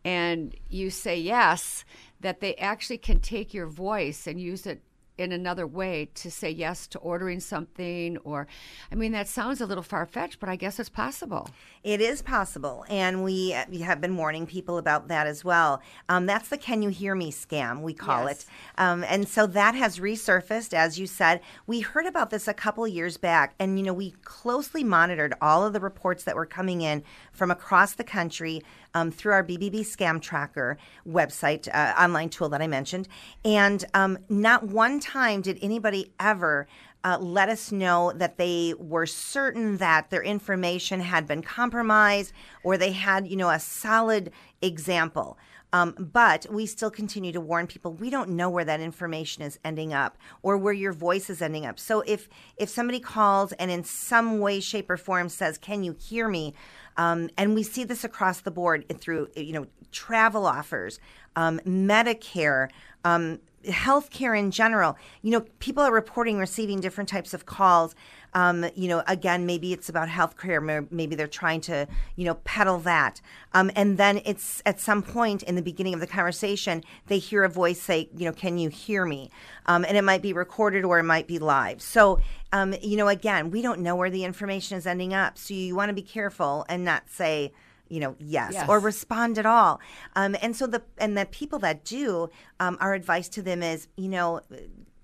[0.06, 1.84] and you say yes
[2.20, 4.80] that they actually can take your voice and use it
[5.18, 8.46] in another way to say yes to ordering something or
[8.92, 11.48] i mean that sounds a little far-fetched but i guess it's possible.
[11.82, 15.80] It is possible and we have been warning people about that as well.
[16.08, 18.42] Um, that's the can you hear me scam we call yes.
[18.42, 18.46] it
[18.78, 21.40] um, and so that has resurfaced as you said.
[21.66, 25.64] We heard about this a couple years back and you know we closely monitored all
[25.64, 27.02] of the reports that were coming in
[27.36, 28.62] from across the country
[28.94, 33.08] um, through our BBB Scam Tracker website, uh, online tool that I mentioned.
[33.44, 36.66] And um, not one time did anybody ever
[37.04, 42.32] uh, let us know that they were certain that their information had been compromised
[42.64, 45.38] or they had, you know, a solid example.
[45.72, 49.58] Um, but we still continue to warn people we don't know where that information is
[49.64, 51.78] ending up or where your voice is ending up.
[51.78, 55.96] So if if somebody calls and in some way, shape, or form says, "Can you
[55.98, 56.54] hear me?"
[56.96, 60.98] Um, and we see this across the board through, you know, travel offers,
[61.36, 62.68] um, Medicare,
[63.04, 64.96] um, healthcare in general.
[65.22, 67.94] You know, people are reporting receiving different types of calls.
[68.36, 70.86] Um, you know, again, maybe it's about healthcare.
[70.90, 73.22] Maybe they're trying to, you know, peddle that.
[73.54, 77.44] Um, and then it's at some point in the beginning of the conversation, they hear
[77.44, 79.30] a voice say, you know, can you hear me?
[79.64, 81.80] Um, and it might be recorded or it might be live.
[81.80, 82.20] So,
[82.52, 85.38] um, you know, again, we don't know where the information is ending up.
[85.38, 87.54] So you want to be careful and not say,
[87.88, 89.80] you know, yes, yes, or respond at all.
[90.14, 92.28] Um, and so the and the people that do,
[92.60, 94.42] um, our advice to them is, you know,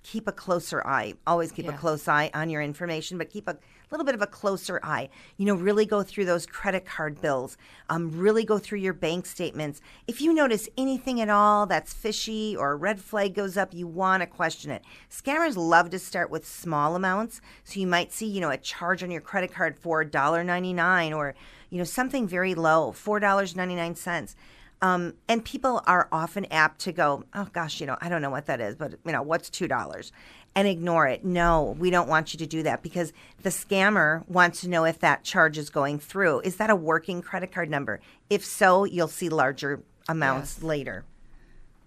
[0.02, 1.14] keep a closer eye.
[1.26, 1.74] Always keep yeah.
[1.74, 3.56] a close eye on your information, but keep a
[3.90, 5.08] little bit of a closer eye.
[5.36, 7.56] You know, really go through those credit card bills.
[7.88, 9.80] Um, really go through your bank statements.
[10.06, 13.86] If you notice anything at all that's fishy or a red flag goes up, you
[13.86, 14.82] want to question it.
[15.10, 19.02] Scammers love to start with small amounts, so you might see, you know, a charge
[19.02, 21.34] on your credit card for $1.99 or
[21.72, 24.36] you know something very low, four dollars ninety nine cents.
[24.82, 28.30] Um, and people are often apt to go, oh gosh, you know, I don't know
[28.30, 30.10] what that is, but you know, what's two dollars,
[30.56, 31.24] and ignore it.
[31.24, 34.98] No, we don't want you to do that because the scammer wants to know if
[34.98, 36.40] that charge is going through.
[36.40, 38.00] Is that a working credit card number?
[38.28, 40.64] If so, you'll see larger amounts yes.
[40.64, 41.04] later.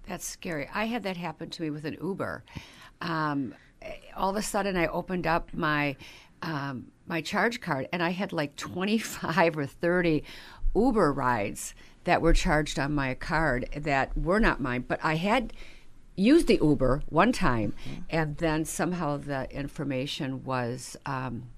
[0.08, 0.70] That's scary.
[0.74, 2.46] I had that happen to me with an Uber.
[3.02, 3.54] Um,
[4.16, 5.98] all of a sudden, I opened up my
[6.42, 10.24] um, my charge card, and I had like twenty five or thirty
[10.74, 15.54] Uber rides that were charged on my card that were not mine, but I had
[16.16, 18.02] used the Uber one time, mm-hmm.
[18.10, 21.50] and then somehow the information was um,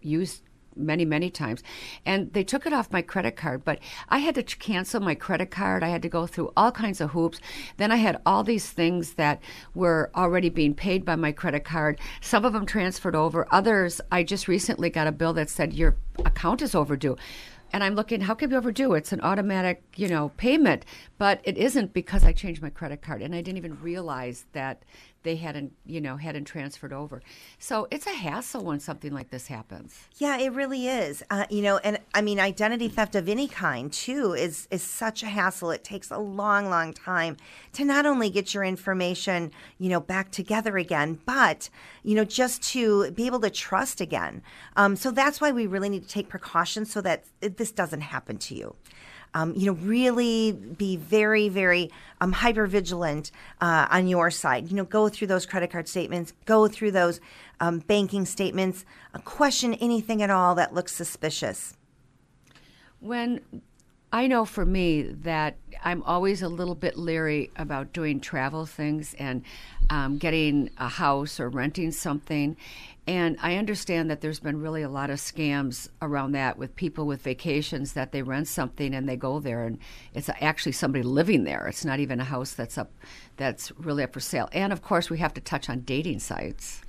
[0.00, 0.42] used
[0.76, 1.62] many many times.
[2.06, 5.50] And they took it off my credit card but i had to cancel my credit
[5.50, 5.82] card.
[5.82, 7.40] I had to go through all kinds of hoops.
[7.76, 9.42] Then i had all these things that
[9.74, 11.98] were already being paid by my credit card.
[12.20, 13.46] Some of them transferred over.
[13.50, 17.16] Others i just recently got a bill that said your account is overdue
[17.72, 18.94] and I'm looking, how could can we overdue?
[18.94, 20.84] It's an automatic, you know, payment,
[21.18, 24.82] but it isn't because I changed my credit card, and I didn't even realize that
[25.22, 27.22] they hadn't, you know, hadn't transferred over.
[27.58, 30.08] So it's a hassle when something like this happens.
[30.16, 31.22] Yeah, it really is.
[31.30, 35.22] Uh, you know, and I mean, identity theft of any kind too is is such
[35.22, 35.70] a hassle.
[35.70, 37.36] It takes a long, long time
[37.74, 41.68] to not only get your information, you know, back together again, but
[42.02, 44.42] you know, just to be able to trust again.
[44.76, 48.38] Um, so that's why we really need to take precautions so that this doesn't happen
[48.38, 48.74] to you
[49.34, 51.90] um, you know, really be very, very
[52.20, 54.68] um, hyper vigilant uh, on your side.
[54.68, 57.20] You know, go through those credit card statements, go through those
[57.60, 61.76] um, banking statements, uh, question anything at all that looks suspicious.
[62.98, 63.40] When
[64.12, 69.14] I know for me that I'm always a little bit leery about doing travel things
[69.14, 69.42] and
[69.88, 72.56] um, getting a house or renting something.
[73.10, 77.08] And I understand that there's been really a lot of scams around that with people
[77.08, 79.80] with vacations that they rent something and they go there and
[80.14, 81.66] it's actually somebody living there.
[81.66, 82.92] It's not even a house that's up
[83.36, 84.48] that's really up for sale.
[84.52, 86.82] And of course, we have to touch on dating sites.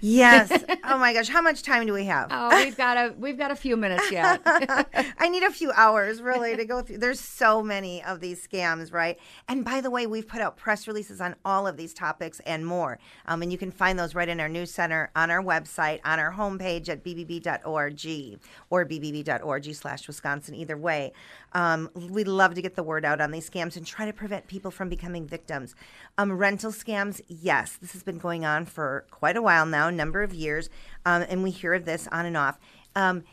[0.00, 0.64] Yes.
[0.84, 2.28] oh my gosh, how much time do we have?
[2.30, 4.40] Oh, we've got a we've got a few minutes yet.
[4.46, 6.98] I need a few hours really to go through.
[6.98, 9.18] There's so many of these scams, right?
[9.48, 12.66] And by the way, we've put out press releases on all of these topics and
[12.66, 12.98] more.
[13.26, 16.18] Um, and you can find those right in our news center, on our website, on
[16.18, 20.54] our homepage at bbb.org or bbb.org slash Wisconsin.
[20.54, 21.12] Either way,
[21.52, 24.46] um, we love to get the word out on these scams and try to prevent
[24.46, 25.74] people from becoming victims.
[26.18, 30.22] Um, rental scams, yes, this has been going on for quite a while now, number
[30.22, 30.70] of years,
[31.04, 32.58] um, and we hear of this on and off.
[32.94, 33.24] Um,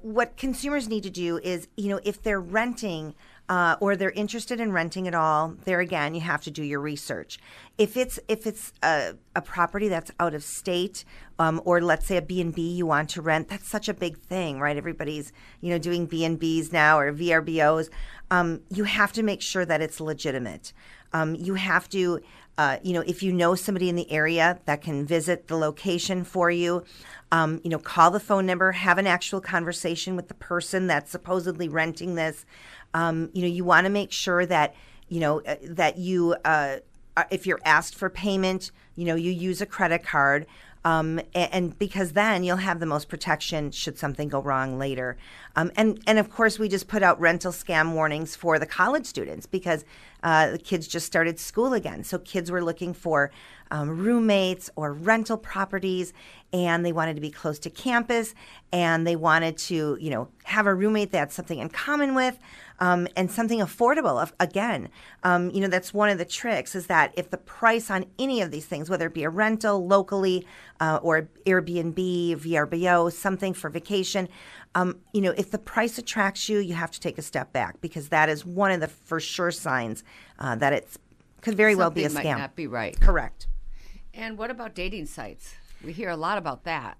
[0.00, 3.14] what consumers need to do is, you know, if they're renting
[3.48, 6.80] uh, or they're interested in renting at all, there again, you have to do your
[6.80, 7.38] research.
[7.78, 11.04] If it's if it's a, a property that's out of state,
[11.38, 13.94] um, or let's say a B and B you want to rent, that's such a
[13.94, 14.76] big thing, right?
[14.76, 17.88] Everybody's you know doing B and Bs now or VRBOs.
[18.30, 20.74] Um, you have to make sure that it's legitimate.
[21.12, 22.20] Um, you have to,
[22.58, 26.24] uh, you know, if you know somebody in the area that can visit the location
[26.24, 26.84] for you,
[27.30, 31.10] um, you know, call the phone number, have an actual conversation with the person that's
[31.10, 32.44] supposedly renting this.
[32.94, 34.74] Um, you know, you want to make sure that
[35.08, 36.78] you know uh, that you uh,
[37.30, 40.46] if you're asked for payment, you know, you use a credit card.
[40.84, 45.18] Um, and, and, because then you'll have the most protection should something go wrong later.
[45.56, 49.04] Um, and and of course, we just put out rental scam warnings for the college
[49.04, 49.84] students because
[50.22, 52.04] uh, the kids just started school again.
[52.04, 53.32] So kids were looking for
[53.72, 56.12] um, roommates or rental properties,
[56.52, 58.34] and they wanted to be close to campus,
[58.72, 62.38] and they wanted to you know have a roommate they had something in common with
[62.80, 64.30] um, and something affordable.
[64.40, 64.88] Again,
[65.22, 68.40] um, you know, that's one of the tricks is that if the price on any
[68.40, 70.46] of these things, whether it be a rental locally
[70.80, 71.94] uh, or Airbnb,
[72.36, 74.28] VRBO, something for vacation,
[74.74, 77.80] um, you know, if the price attracts you, you have to take a step back
[77.80, 80.04] because that is one of the for sure signs
[80.38, 80.88] uh, that it
[81.40, 82.34] could very something well be a scam.
[82.34, 82.38] might.
[82.38, 82.98] Not be right.
[83.00, 83.46] Correct.
[84.14, 85.54] And what about dating sites?
[85.84, 86.98] We hear a lot about that.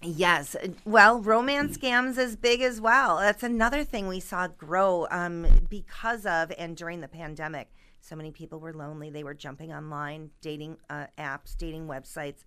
[0.00, 0.54] Yes.
[0.84, 3.18] Well, romance scams is big as well.
[3.18, 7.72] That's another thing we saw grow um, because of and during the pandemic.
[8.00, 9.10] So many people were lonely.
[9.10, 12.44] They were jumping online, dating uh, apps, dating websites.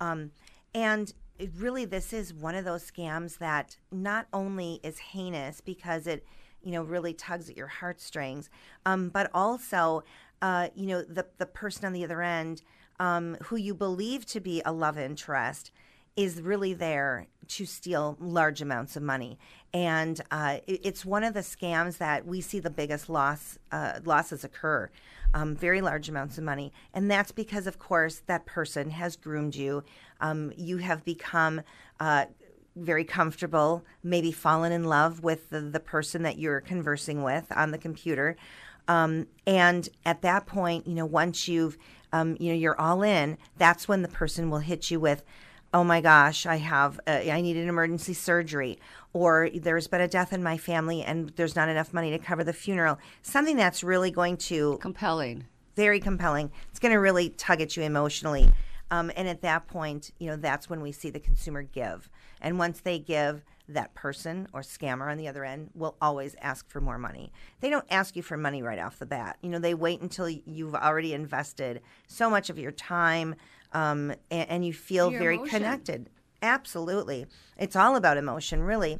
[0.00, 0.30] Um,
[0.74, 1.12] and
[1.56, 6.24] really, this is one of those scams that not only is heinous because it,
[6.62, 8.48] you know, really tugs at your heartstrings,
[8.86, 10.04] um, but also,
[10.40, 12.62] uh, you know, the, the person on the other end
[13.00, 15.72] um, who you believe to be a love interest
[16.16, 19.38] is really there to steal large amounts of money,
[19.72, 24.00] and uh, it, it's one of the scams that we see the biggest loss uh,
[24.04, 24.90] losses occur.
[25.34, 29.54] Um, very large amounts of money, and that's because, of course, that person has groomed
[29.54, 29.82] you.
[30.20, 31.62] Um, you have become
[32.00, 32.26] uh,
[32.76, 37.70] very comfortable, maybe fallen in love with the, the person that you're conversing with on
[37.70, 38.36] the computer.
[38.88, 41.78] Um, and at that point, you know, once you've,
[42.12, 45.24] um, you know, you're all in, that's when the person will hit you with,
[45.74, 48.78] oh my gosh, I have, uh, I need an emergency surgery,
[49.12, 52.44] or there's been a death in my family and there's not enough money to cover
[52.44, 52.98] the funeral.
[53.22, 56.50] Something that's really going to compelling, very compelling.
[56.70, 58.52] It's going to really tug at you emotionally.
[58.90, 62.10] Um, and at that point, you know, that's when we see the consumer give.
[62.42, 66.68] And once they give, that person or scammer on the other end will always ask
[66.68, 67.32] for more money.
[67.60, 69.38] They don't ask you for money right off the bat.
[69.40, 73.34] You know, they wait until you've already invested so much of your time,
[73.72, 75.58] um, and, and, you feel Your very emotion.
[75.58, 76.10] connected.
[76.42, 77.26] Absolutely.
[77.56, 78.98] It's all about emotion, really.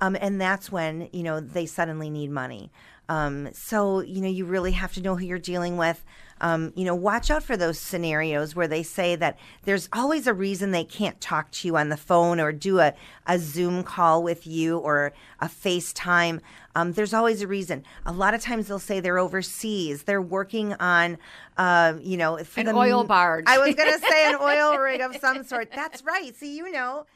[0.00, 2.70] Um, and that's when you know they suddenly need money.
[3.08, 6.04] Um, so you know you really have to know who you're dealing with.
[6.40, 10.34] Um, you know, watch out for those scenarios where they say that there's always a
[10.34, 12.92] reason they can't talk to you on the phone or do a,
[13.26, 16.40] a Zoom call with you or a FaceTime.
[16.74, 17.84] Um, there's always a reason.
[18.04, 20.02] A lot of times they'll say they're overseas.
[20.02, 21.18] They're working on,
[21.56, 23.44] uh, you know, for An the, oil barge.
[23.46, 25.70] I was going to say an oil rig of some sort.
[25.72, 26.34] That's right.
[26.34, 27.06] See, you know.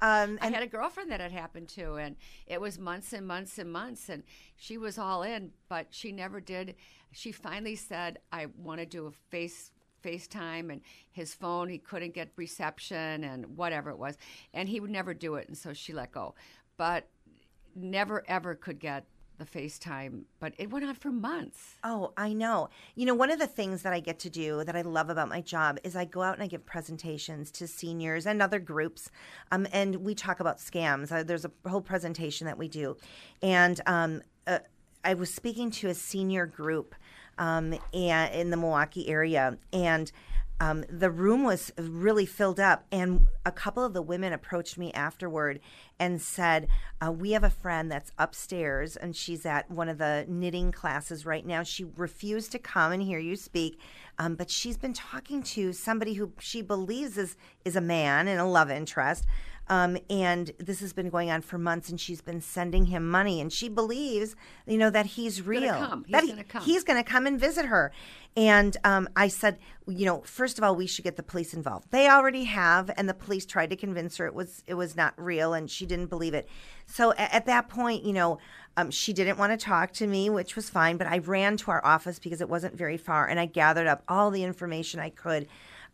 [0.00, 2.16] Um, I had a girlfriend that had happened to, and
[2.46, 4.22] it was months and months and months, and
[4.56, 6.74] she was all in, but she never did.
[7.12, 9.72] She finally said, "I want to do a face
[10.06, 10.80] FaceTime and
[11.10, 14.16] his phone he couldn't get reception and whatever it was
[14.54, 16.34] and he would never do it and so she let go
[16.76, 17.08] but
[17.74, 19.04] never ever could get
[19.38, 21.76] the FaceTime, but it went on for months.
[21.84, 22.68] Oh, I know.
[22.94, 25.28] You know, one of the things that I get to do that I love about
[25.28, 29.10] my job is I go out and I give presentations to seniors and other groups,
[29.52, 31.12] um, and we talk about scams.
[31.12, 32.96] Uh, there's a whole presentation that we do,
[33.42, 34.60] and um, uh,
[35.04, 36.94] I was speaking to a senior group
[37.38, 40.10] um, in the Milwaukee area, and
[40.58, 44.92] um, the room was really filled up, and a couple of the women approached me
[44.92, 45.60] afterward
[45.98, 46.68] and said,
[47.04, 51.26] uh, "We have a friend that's upstairs, and she's at one of the knitting classes
[51.26, 51.62] right now.
[51.62, 53.78] She refused to come and hear you speak,
[54.18, 58.40] um, but she's been talking to somebody who she believes is is a man and
[58.40, 59.26] a love interest."
[59.68, 63.40] Um, and this has been going on for months, and she's been sending him money,
[63.40, 65.74] and she believes, you know, that he's real.
[65.74, 66.04] come.
[66.04, 66.62] He's that gonna come.
[66.62, 67.90] He's going to come and visit her.
[68.36, 69.58] And um, I said,
[69.88, 71.90] you know, first of all, we should get the police involved.
[71.90, 75.14] They already have, and the police tried to convince her it was it was not
[75.16, 76.48] real, and she didn't believe it.
[76.86, 78.38] So a- at that point, you know,
[78.76, 80.96] um, she didn't want to talk to me, which was fine.
[80.96, 84.04] But I ran to our office because it wasn't very far, and I gathered up
[84.06, 85.48] all the information I could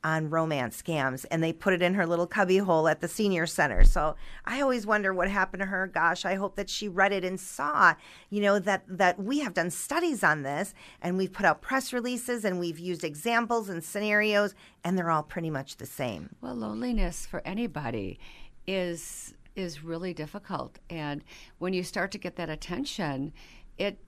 [0.04, 3.46] on romance scams and they put it in her little cubby hole at the senior
[3.46, 3.84] center.
[3.84, 5.86] So I always wonder what happened to her.
[5.86, 7.94] Gosh, I hope that she read it and saw,
[8.30, 11.92] you know, that that we have done studies on this and we've put out press
[11.92, 16.30] releases and we've used examples and scenarios and they're all pretty much the same.
[16.40, 18.18] Well, loneliness for anybody
[18.66, 21.22] is is really difficult, and
[21.58, 23.34] when you start to get that attention,
[23.76, 23.98] it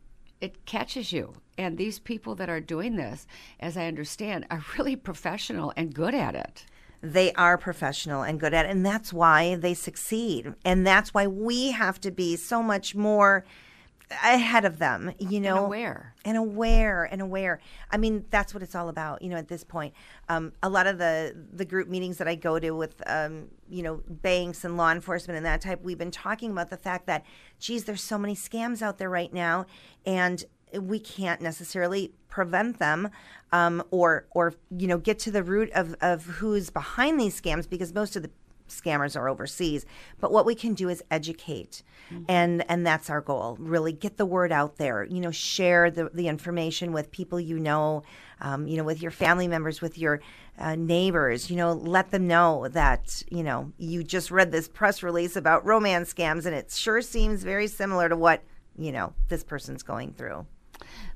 [0.44, 1.32] it catches you.
[1.56, 3.26] And these people that are doing this,
[3.58, 6.66] as I understand, are really professional and good at it.
[7.00, 10.54] They are professional and good at it, and that's why they succeed.
[10.64, 13.44] And that's why we have to be so much more
[14.10, 16.14] ahead of them, you know, and aware.
[16.24, 17.60] and aware and aware.
[17.90, 19.36] I mean, that's what it's all about, you know.
[19.36, 19.94] At this point,
[20.28, 23.82] um, a lot of the the group meetings that I go to with, um, you
[23.82, 27.24] know, banks and law enforcement and that type, we've been talking about the fact that,
[27.58, 29.66] geez, there's so many scams out there right now,
[30.04, 30.44] and
[30.80, 33.08] we can't necessarily prevent them
[33.52, 37.68] um, or or you know get to the root of of who's behind these scams
[37.68, 38.30] because most of the
[38.68, 39.84] scammers are overseas
[40.20, 41.82] but what we can do is educate.
[42.28, 46.10] And and that's our goal really get the word out there you know share the,
[46.12, 48.02] the information with people you know
[48.40, 50.20] um, you know with your family members with your
[50.58, 55.02] uh, neighbors you know let them know that you know you just read this press
[55.02, 58.42] release about romance scams and it sure seems very similar to what
[58.76, 60.46] you know this person's going through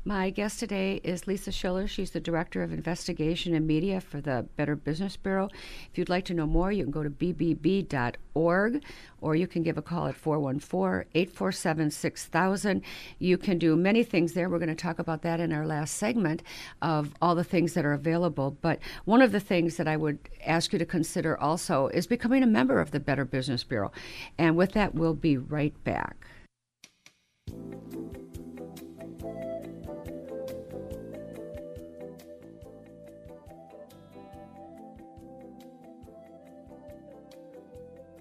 [0.08, 1.86] My guest today is Lisa Schiller.
[1.86, 5.50] She's the Director of Investigation and Media for the Better Business Bureau.
[5.92, 8.82] If you'd like to know more, you can go to bbb.org
[9.20, 12.82] or you can give a call at 414 847 6000.
[13.18, 14.48] You can do many things there.
[14.48, 16.42] We're going to talk about that in our last segment
[16.80, 18.56] of all the things that are available.
[18.62, 22.42] But one of the things that I would ask you to consider also is becoming
[22.42, 23.92] a member of the Better Business Bureau.
[24.38, 26.16] And with that, we'll be right back.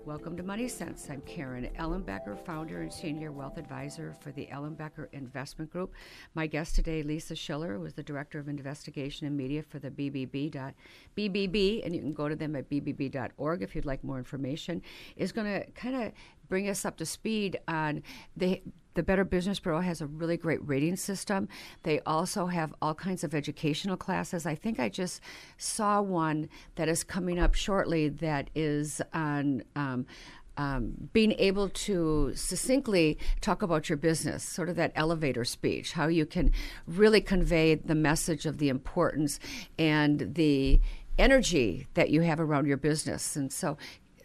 [0.07, 1.09] Welcome to Money Sense.
[1.09, 5.93] I'm Karen Ellenbecker, founder and senior wealth advisor for the Ellenbecker Investment Group.
[6.33, 10.73] My guest today, Lisa Schiller, is the director of investigation and media for the BBB.
[11.17, 14.81] BBB, and you can go to them at bbb.org if you'd like more information.
[15.17, 16.13] Is going to kind of
[16.47, 18.01] bring us up to speed on
[18.37, 18.61] the
[18.97, 21.47] the Better Business Bureau has a really great rating system.
[21.83, 24.47] They also have all kinds of educational classes.
[24.47, 25.21] I think I just
[25.59, 29.63] saw one that is coming up shortly that is on.
[29.75, 30.05] Um,
[30.59, 36.07] um, being able to succinctly talk about your business, sort of that elevator speech, how
[36.07, 36.51] you can
[36.87, 39.39] really convey the message of the importance
[39.77, 40.81] and the
[41.19, 43.35] energy that you have around your business.
[43.35, 43.77] And so,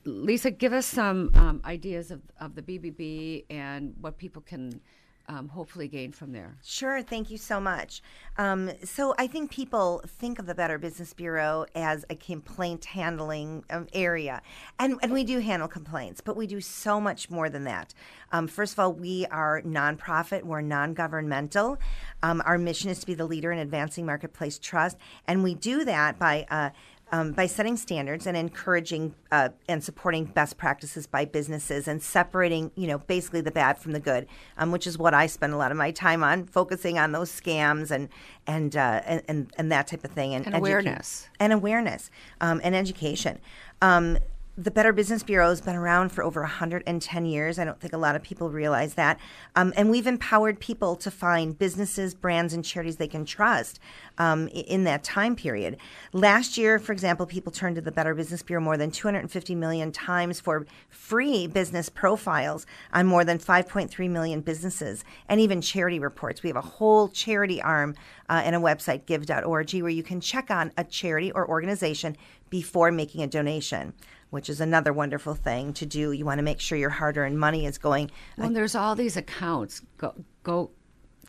[0.04, 4.80] Lisa, give us some um, ideas of, of the BBB and what people can
[5.28, 6.56] um, hopefully gain from there.
[6.62, 8.02] Sure, thank you so much.
[8.38, 13.64] Um, so I think people think of the Better Business Bureau as a complaint handling
[13.70, 14.42] um, area,
[14.78, 17.94] and and we do handle complaints, but we do so much more than that.
[18.32, 21.78] Um, first of all, we are nonprofit, we're non-governmental.
[22.22, 24.96] Um, our mission is to be the leader in advancing marketplace trust,
[25.26, 26.70] and we do that by uh,
[27.12, 32.70] um, by setting standards and encouraging uh, and supporting best practices by businesses and separating,
[32.74, 35.58] you know, basically the bad from the good, um, which is what I spend a
[35.58, 38.08] lot of my time on, focusing on those scams and
[38.46, 42.10] and uh, and, and, and that type of thing and, and awareness and awareness
[42.40, 43.38] um, and education.
[43.82, 44.18] Um,
[44.58, 47.58] the Better Business Bureau has been around for over 110 years.
[47.58, 49.18] I don't think a lot of people realize that.
[49.56, 53.80] Um, and we've empowered people to find businesses, brands, and charities they can trust
[54.18, 55.78] um, in that time period.
[56.12, 59.90] Last year, for example, people turned to the Better Business Bureau more than 250 million
[59.90, 66.42] times for free business profiles on more than 5.3 million businesses and even charity reports.
[66.42, 67.94] We have a whole charity arm
[68.28, 72.18] uh, and a website, give.org, where you can check on a charity or organization
[72.50, 73.94] before making a donation
[74.32, 76.10] which is another wonderful thing to do.
[76.10, 78.10] You want to make sure your hard-earned money is going.
[78.38, 79.82] Well, uh, there's all these accounts.
[79.98, 80.70] Go go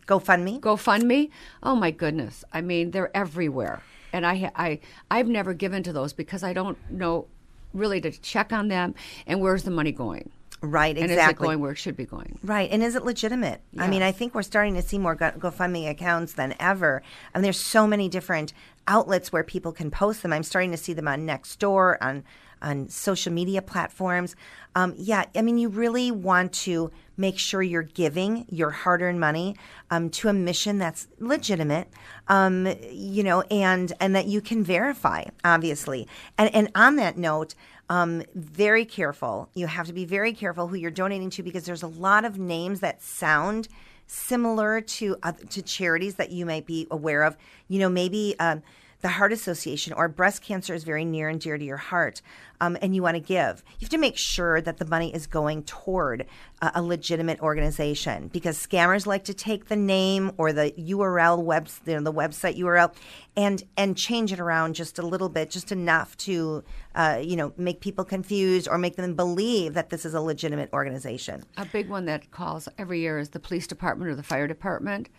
[0.08, 0.62] GoFundMe.
[0.62, 1.30] GoFundMe.
[1.62, 2.46] Oh my goodness!
[2.54, 3.82] I mean, they're everywhere,
[4.14, 4.80] and I I
[5.12, 7.28] I've never given to those because I don't know
[7.74, 8.96] really to check on them
[9.28, 10.30] and where's the money going.
[10.62, 11.14] Right, exactly.
[11.14, 12.40] And is it going where it should be going?
[12.42, 13.60] Right, and is it legitimate?
[13.74, 13.84] Yeah.
[13.84, 17.44] I mean, I think we're starting to see more Go- GoFundMe accounts than ever, and
[17.44, 18.54] there's so many different
[18.88, 20.32] outlets where people can post them.
[20.32, 22.24] I'm starting to see them on Nextdoor, on
[22.64, 24.36] on social media platforms.
[24.76, 29.56] Um, yeah, I mean, you really want to make sure you're giving your hard-earned money
[29.92, 31.90] um, to a mission that's legitimate,
[32.28, 36.08] um, you know, and and that you can verify, obviously.
[36.38, 37.56] And and on that note.
[37.90, 39.50] Um, very careful.
[39.54, 42.40] You have to be very careful who you're donating to because there's a lot of
[42.40, 43.68] names that sound
[44.08, 47.36] similar to uh, to charities that you might be aware of.
[47.68, 48.64] You know, maybe um,
[49.02, 52.22] the Heart Association or breast cancer is very near and dear to your heart
[52.62, 55.28] um, and you want to give, you have to make sure that the money is
[55.28, 56.26] going toward
[56.62, 61.68] uh, a legitimate organization because scammers like to take the name or the URL web,
[61.86, 62.94] you know, the website URL,
[63.36, 66.64] and and change it around just a little bit, just enough to
[66.96, 70.72] uh, you know make people confused or make them believe that this is a legitimate
[70.72, 71.44] organization.
[71.58, 75.10] A big one that calls every year is the police department or the fire department,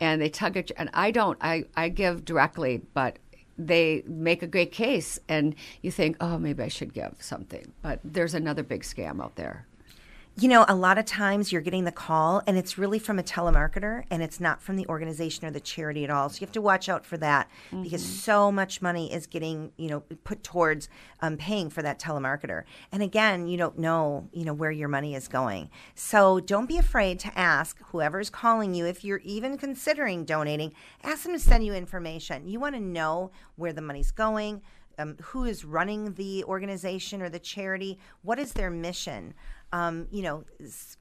[0.00, 0.76] and they tug at you.
[0.78, 3.18] And I don't, I I give directly, but
[3.58, 7.72] they make a great case and you think, oh, maybe I should give something.
[7.82, 9.66] But there's another big scam out there
[10.38, 13.22] you know, a lot of times you're getting the call and it's really from a
[13.22, 16.28] telemarketer and it's not from the organization or the charity at all.
[16.28, 17.82] So you have to watch out for that mm-hmm.
[17.82, 20.90] because so much money is getting, you know, put towards
[21.22, 22.64] um, paying for that telemarketer.
[22.92, 25.70] And again, you don't know, you know, where your money is going.
[25.94, 31.22] So don't be afraid to ask whoever's calling you if you're even considering donating, ask
[31.22, 32.46] them to send you information.
[32.46, 34.60] You want to know where the money's going.
[34.98, 37.98] Um, who is running the organization or the charity?
[38.22, 39.34] What is their mission?
[39.72, 40.44] Um, you know,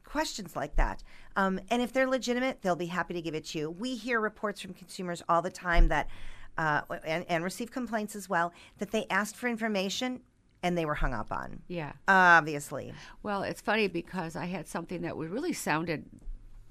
[0.04, 1.04] questions like that.
[1.36, 3.70] Um, and if they're legitimate, they'll be happy to give it to you.
[3.70, 6.08] We hear reports from consumers all the time that,
[6.58, 10.22] uh, and, and receive complaints as well, that they asked for information
[10.64, 11.62] and they were hung up on.
[11.68, 11.94] Yeah.
[12.08, 12.94] Obviously.
[13.22, 16.06] Well, it's funny because I had something that really sounded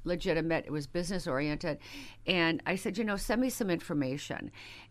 [0.03, 0.65] legitimate.
[0.67, 1.79] It was business oriented.
[2.27, 4.51] And I said, you know, send me some information.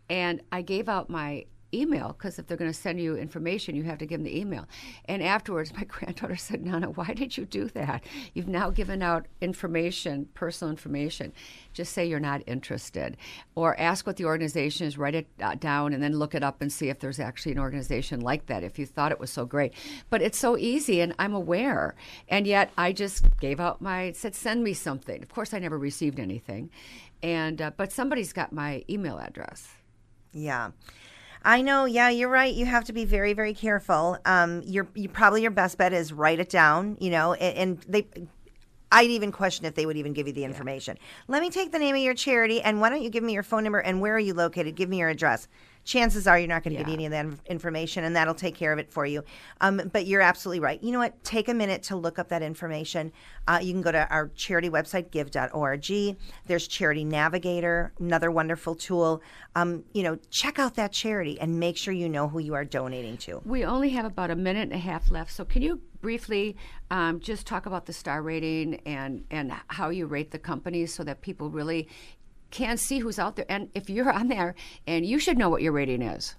[0.09, 3.83] And I gave out my email because if they're going to send you information, you
[3.83, 4.67] have to give them the email.
[5.05, 8.03] And afterwards, my granddaughter said, Nana, why did you do that?
[8.33, 11.33] You've now given out information, personal information.
[11.73, 13.17] Just say you're not interested.
[13.55, 16.61] Or ask what the organization is, write it uh, down, and then look it up
[16.61, 19.45] and see if there's actually an organization like that if you thought it was so
[19.45, 19.73] great.
[20.09, 21.95] But it's so easy, and I'm aware.
[22.29, 25.21] And yet I just gave out my, said, send me something.
[25.21, 26.69] Of course, I never received anything.
[27.21, 29.69] And, uh, but somebody's got my email address.
[30.33, 30.71] Yeah.
[31.45, 31.85] I know.
[31.85, 32.53] Yeah, you're right.
[32.53, 34.17] You have to be very, very careful.
[34.25, 36.97] Um, you're you probably your best bet is write it down.
[36.99, 38.07] You know, and, and they.
[38.91, 40.97] I'd even question if they would even give you the information.
[40.99, 41.05] Yeah.
[41.27, 43.41] Let me take the name of your charity, and why don't you give me your
[43.41, 44.75] phone number and where are you located?
[44.75, 45.47] Give me your address
[45.83, 46.85] chances are you're not going to yeah.
[46.85, 49.23] get any of that information, and that'll take care of it for you.
[49.61, 50.81] Um, but you're absolutely right.
[50.81, 51.23] You know what?
[51.23, 53.11] Take a minute to look up that information.
[53.47, 56.17] Uh, you can go to our charity website, give.org.
[56.45, 59.21] There's Charity Navigator, another wonderful tool.
[59.55, 62.65] Um, you know, check out that charity and make sure you know who you are
[62.65, 63.41] donating to.
[63.45, 66.55] We only have about a minute and a half left, so can you briefly
[66.91, 71.03] um, just talk about the star rating and and how you rate the companies so
[71.03, 71.87] that people really
[72.53, 73.45] can see who's out there.
[73.49, 74.55] And if you're on there,
[74.87, 76.35] and you should know what your rating is.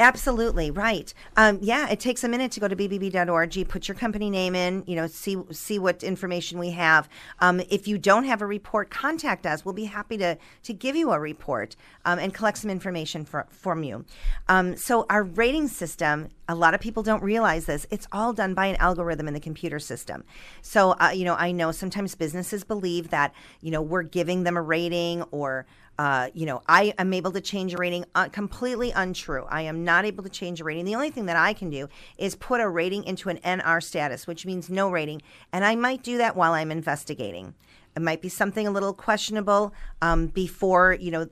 [0.00, 1.14] Absolutely right.
[1.36, 4.82] Um, yeah, it takes a minute to go to bbb.org, put your company name in,
[4.88, 7.08] you know, see see what information we have.
[7.38, 9.64] Um, if you don't have a report, contact us.
[9.64, 13.46] We'll be happy to to give you a report um, and collect some information for,
[13.50, 14.04] from you.
[14.48, 17.86] Um, so our rating system, a lot of people don't realize this.
[17.90, 20.24] It's all done by an algorithm in the computer system.
[20.62, 24.56] So uh, you know, I know sometimes businesses believe that you know we're giving them
[24.56, 25.66] a rating or
[25.98, 28.04] uh, you know, I am able to change a rating.
[28.14, 29.44] Uh, completely untrue.
[29.48, 30.84] I am not able to change a rating.
[30.84, 31.88] The only thing that I can do
[32.18, 35.22] is put a rating into an NR status, which means no rating.
[35.52, 37.54] And I might do that while I'm investigating.
[37.94, 39.72] It might be something a little questionable
[40.02, 41.28] um, before, you know,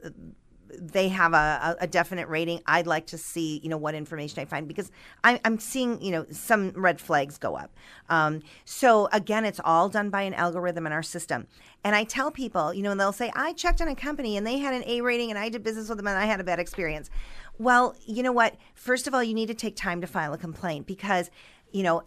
[0.78, 2.60] they have a, a, definite rating.
[2.66, 4.90] I'd like to see, you know, what information I find because
[5.22, 7.74] I, am seeing, you know, some red flags go up.
[8.08, 11.46] Um, so again, it's all done by an algorithm in our system.
[11.84, 14.46] And I tell people, you know, and they'll say, I checked on a company and
[14.46, 16.44] they had an A rating and I did business with them and I had a
[16.44, 17.10] bad experience.
[17.58, 18.56] Well, you know what?
[18.74, 21.30] First of all, you need to take time to file a complaint because,
[21.70, 22.02] you know,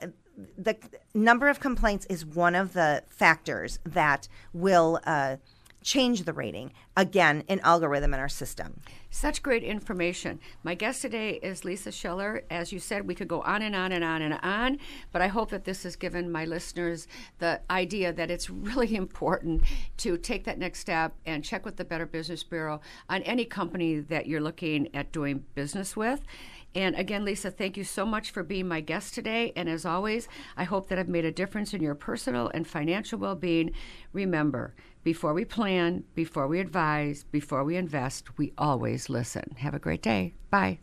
[0.57, 0.75] the
[1.13, 4.99] number of complaints is one of the factors that will.
[5.05, 5.37] Uh,
[5.85, 6.73] change the rating.
[6.97, 8.81] Again, an algorithm in our system.
[9.11, 10.39] Such great information.
[10.63, 12.43] My guest today is Lisa Schiller.
[12.49, 14.79] As you said, we could go on and on and on and on,
[15.11, 17.07] but I hope that this has given my listeners
[17.37, 19.63] the idea that it's really important
[19.97, 23.99] to take that next step and check with the Better Business Bureau on any company
[23.99, 26.21] that you're looking at doing business with.
[26.73, 29.53] And again, Lisa, thank you so much for being my guest today.
[29.55, 30.27] And as always,
[30.57, 33.71] I hope that I've made a difference in your personal and financial well being.
[34.11, 34.73] Remember,
[35.05, 39.55] before we plan, before we advise, before we invest, we always listen.
[39.59, 40.33] Have a great day.
[40.49, 40.79] Bye.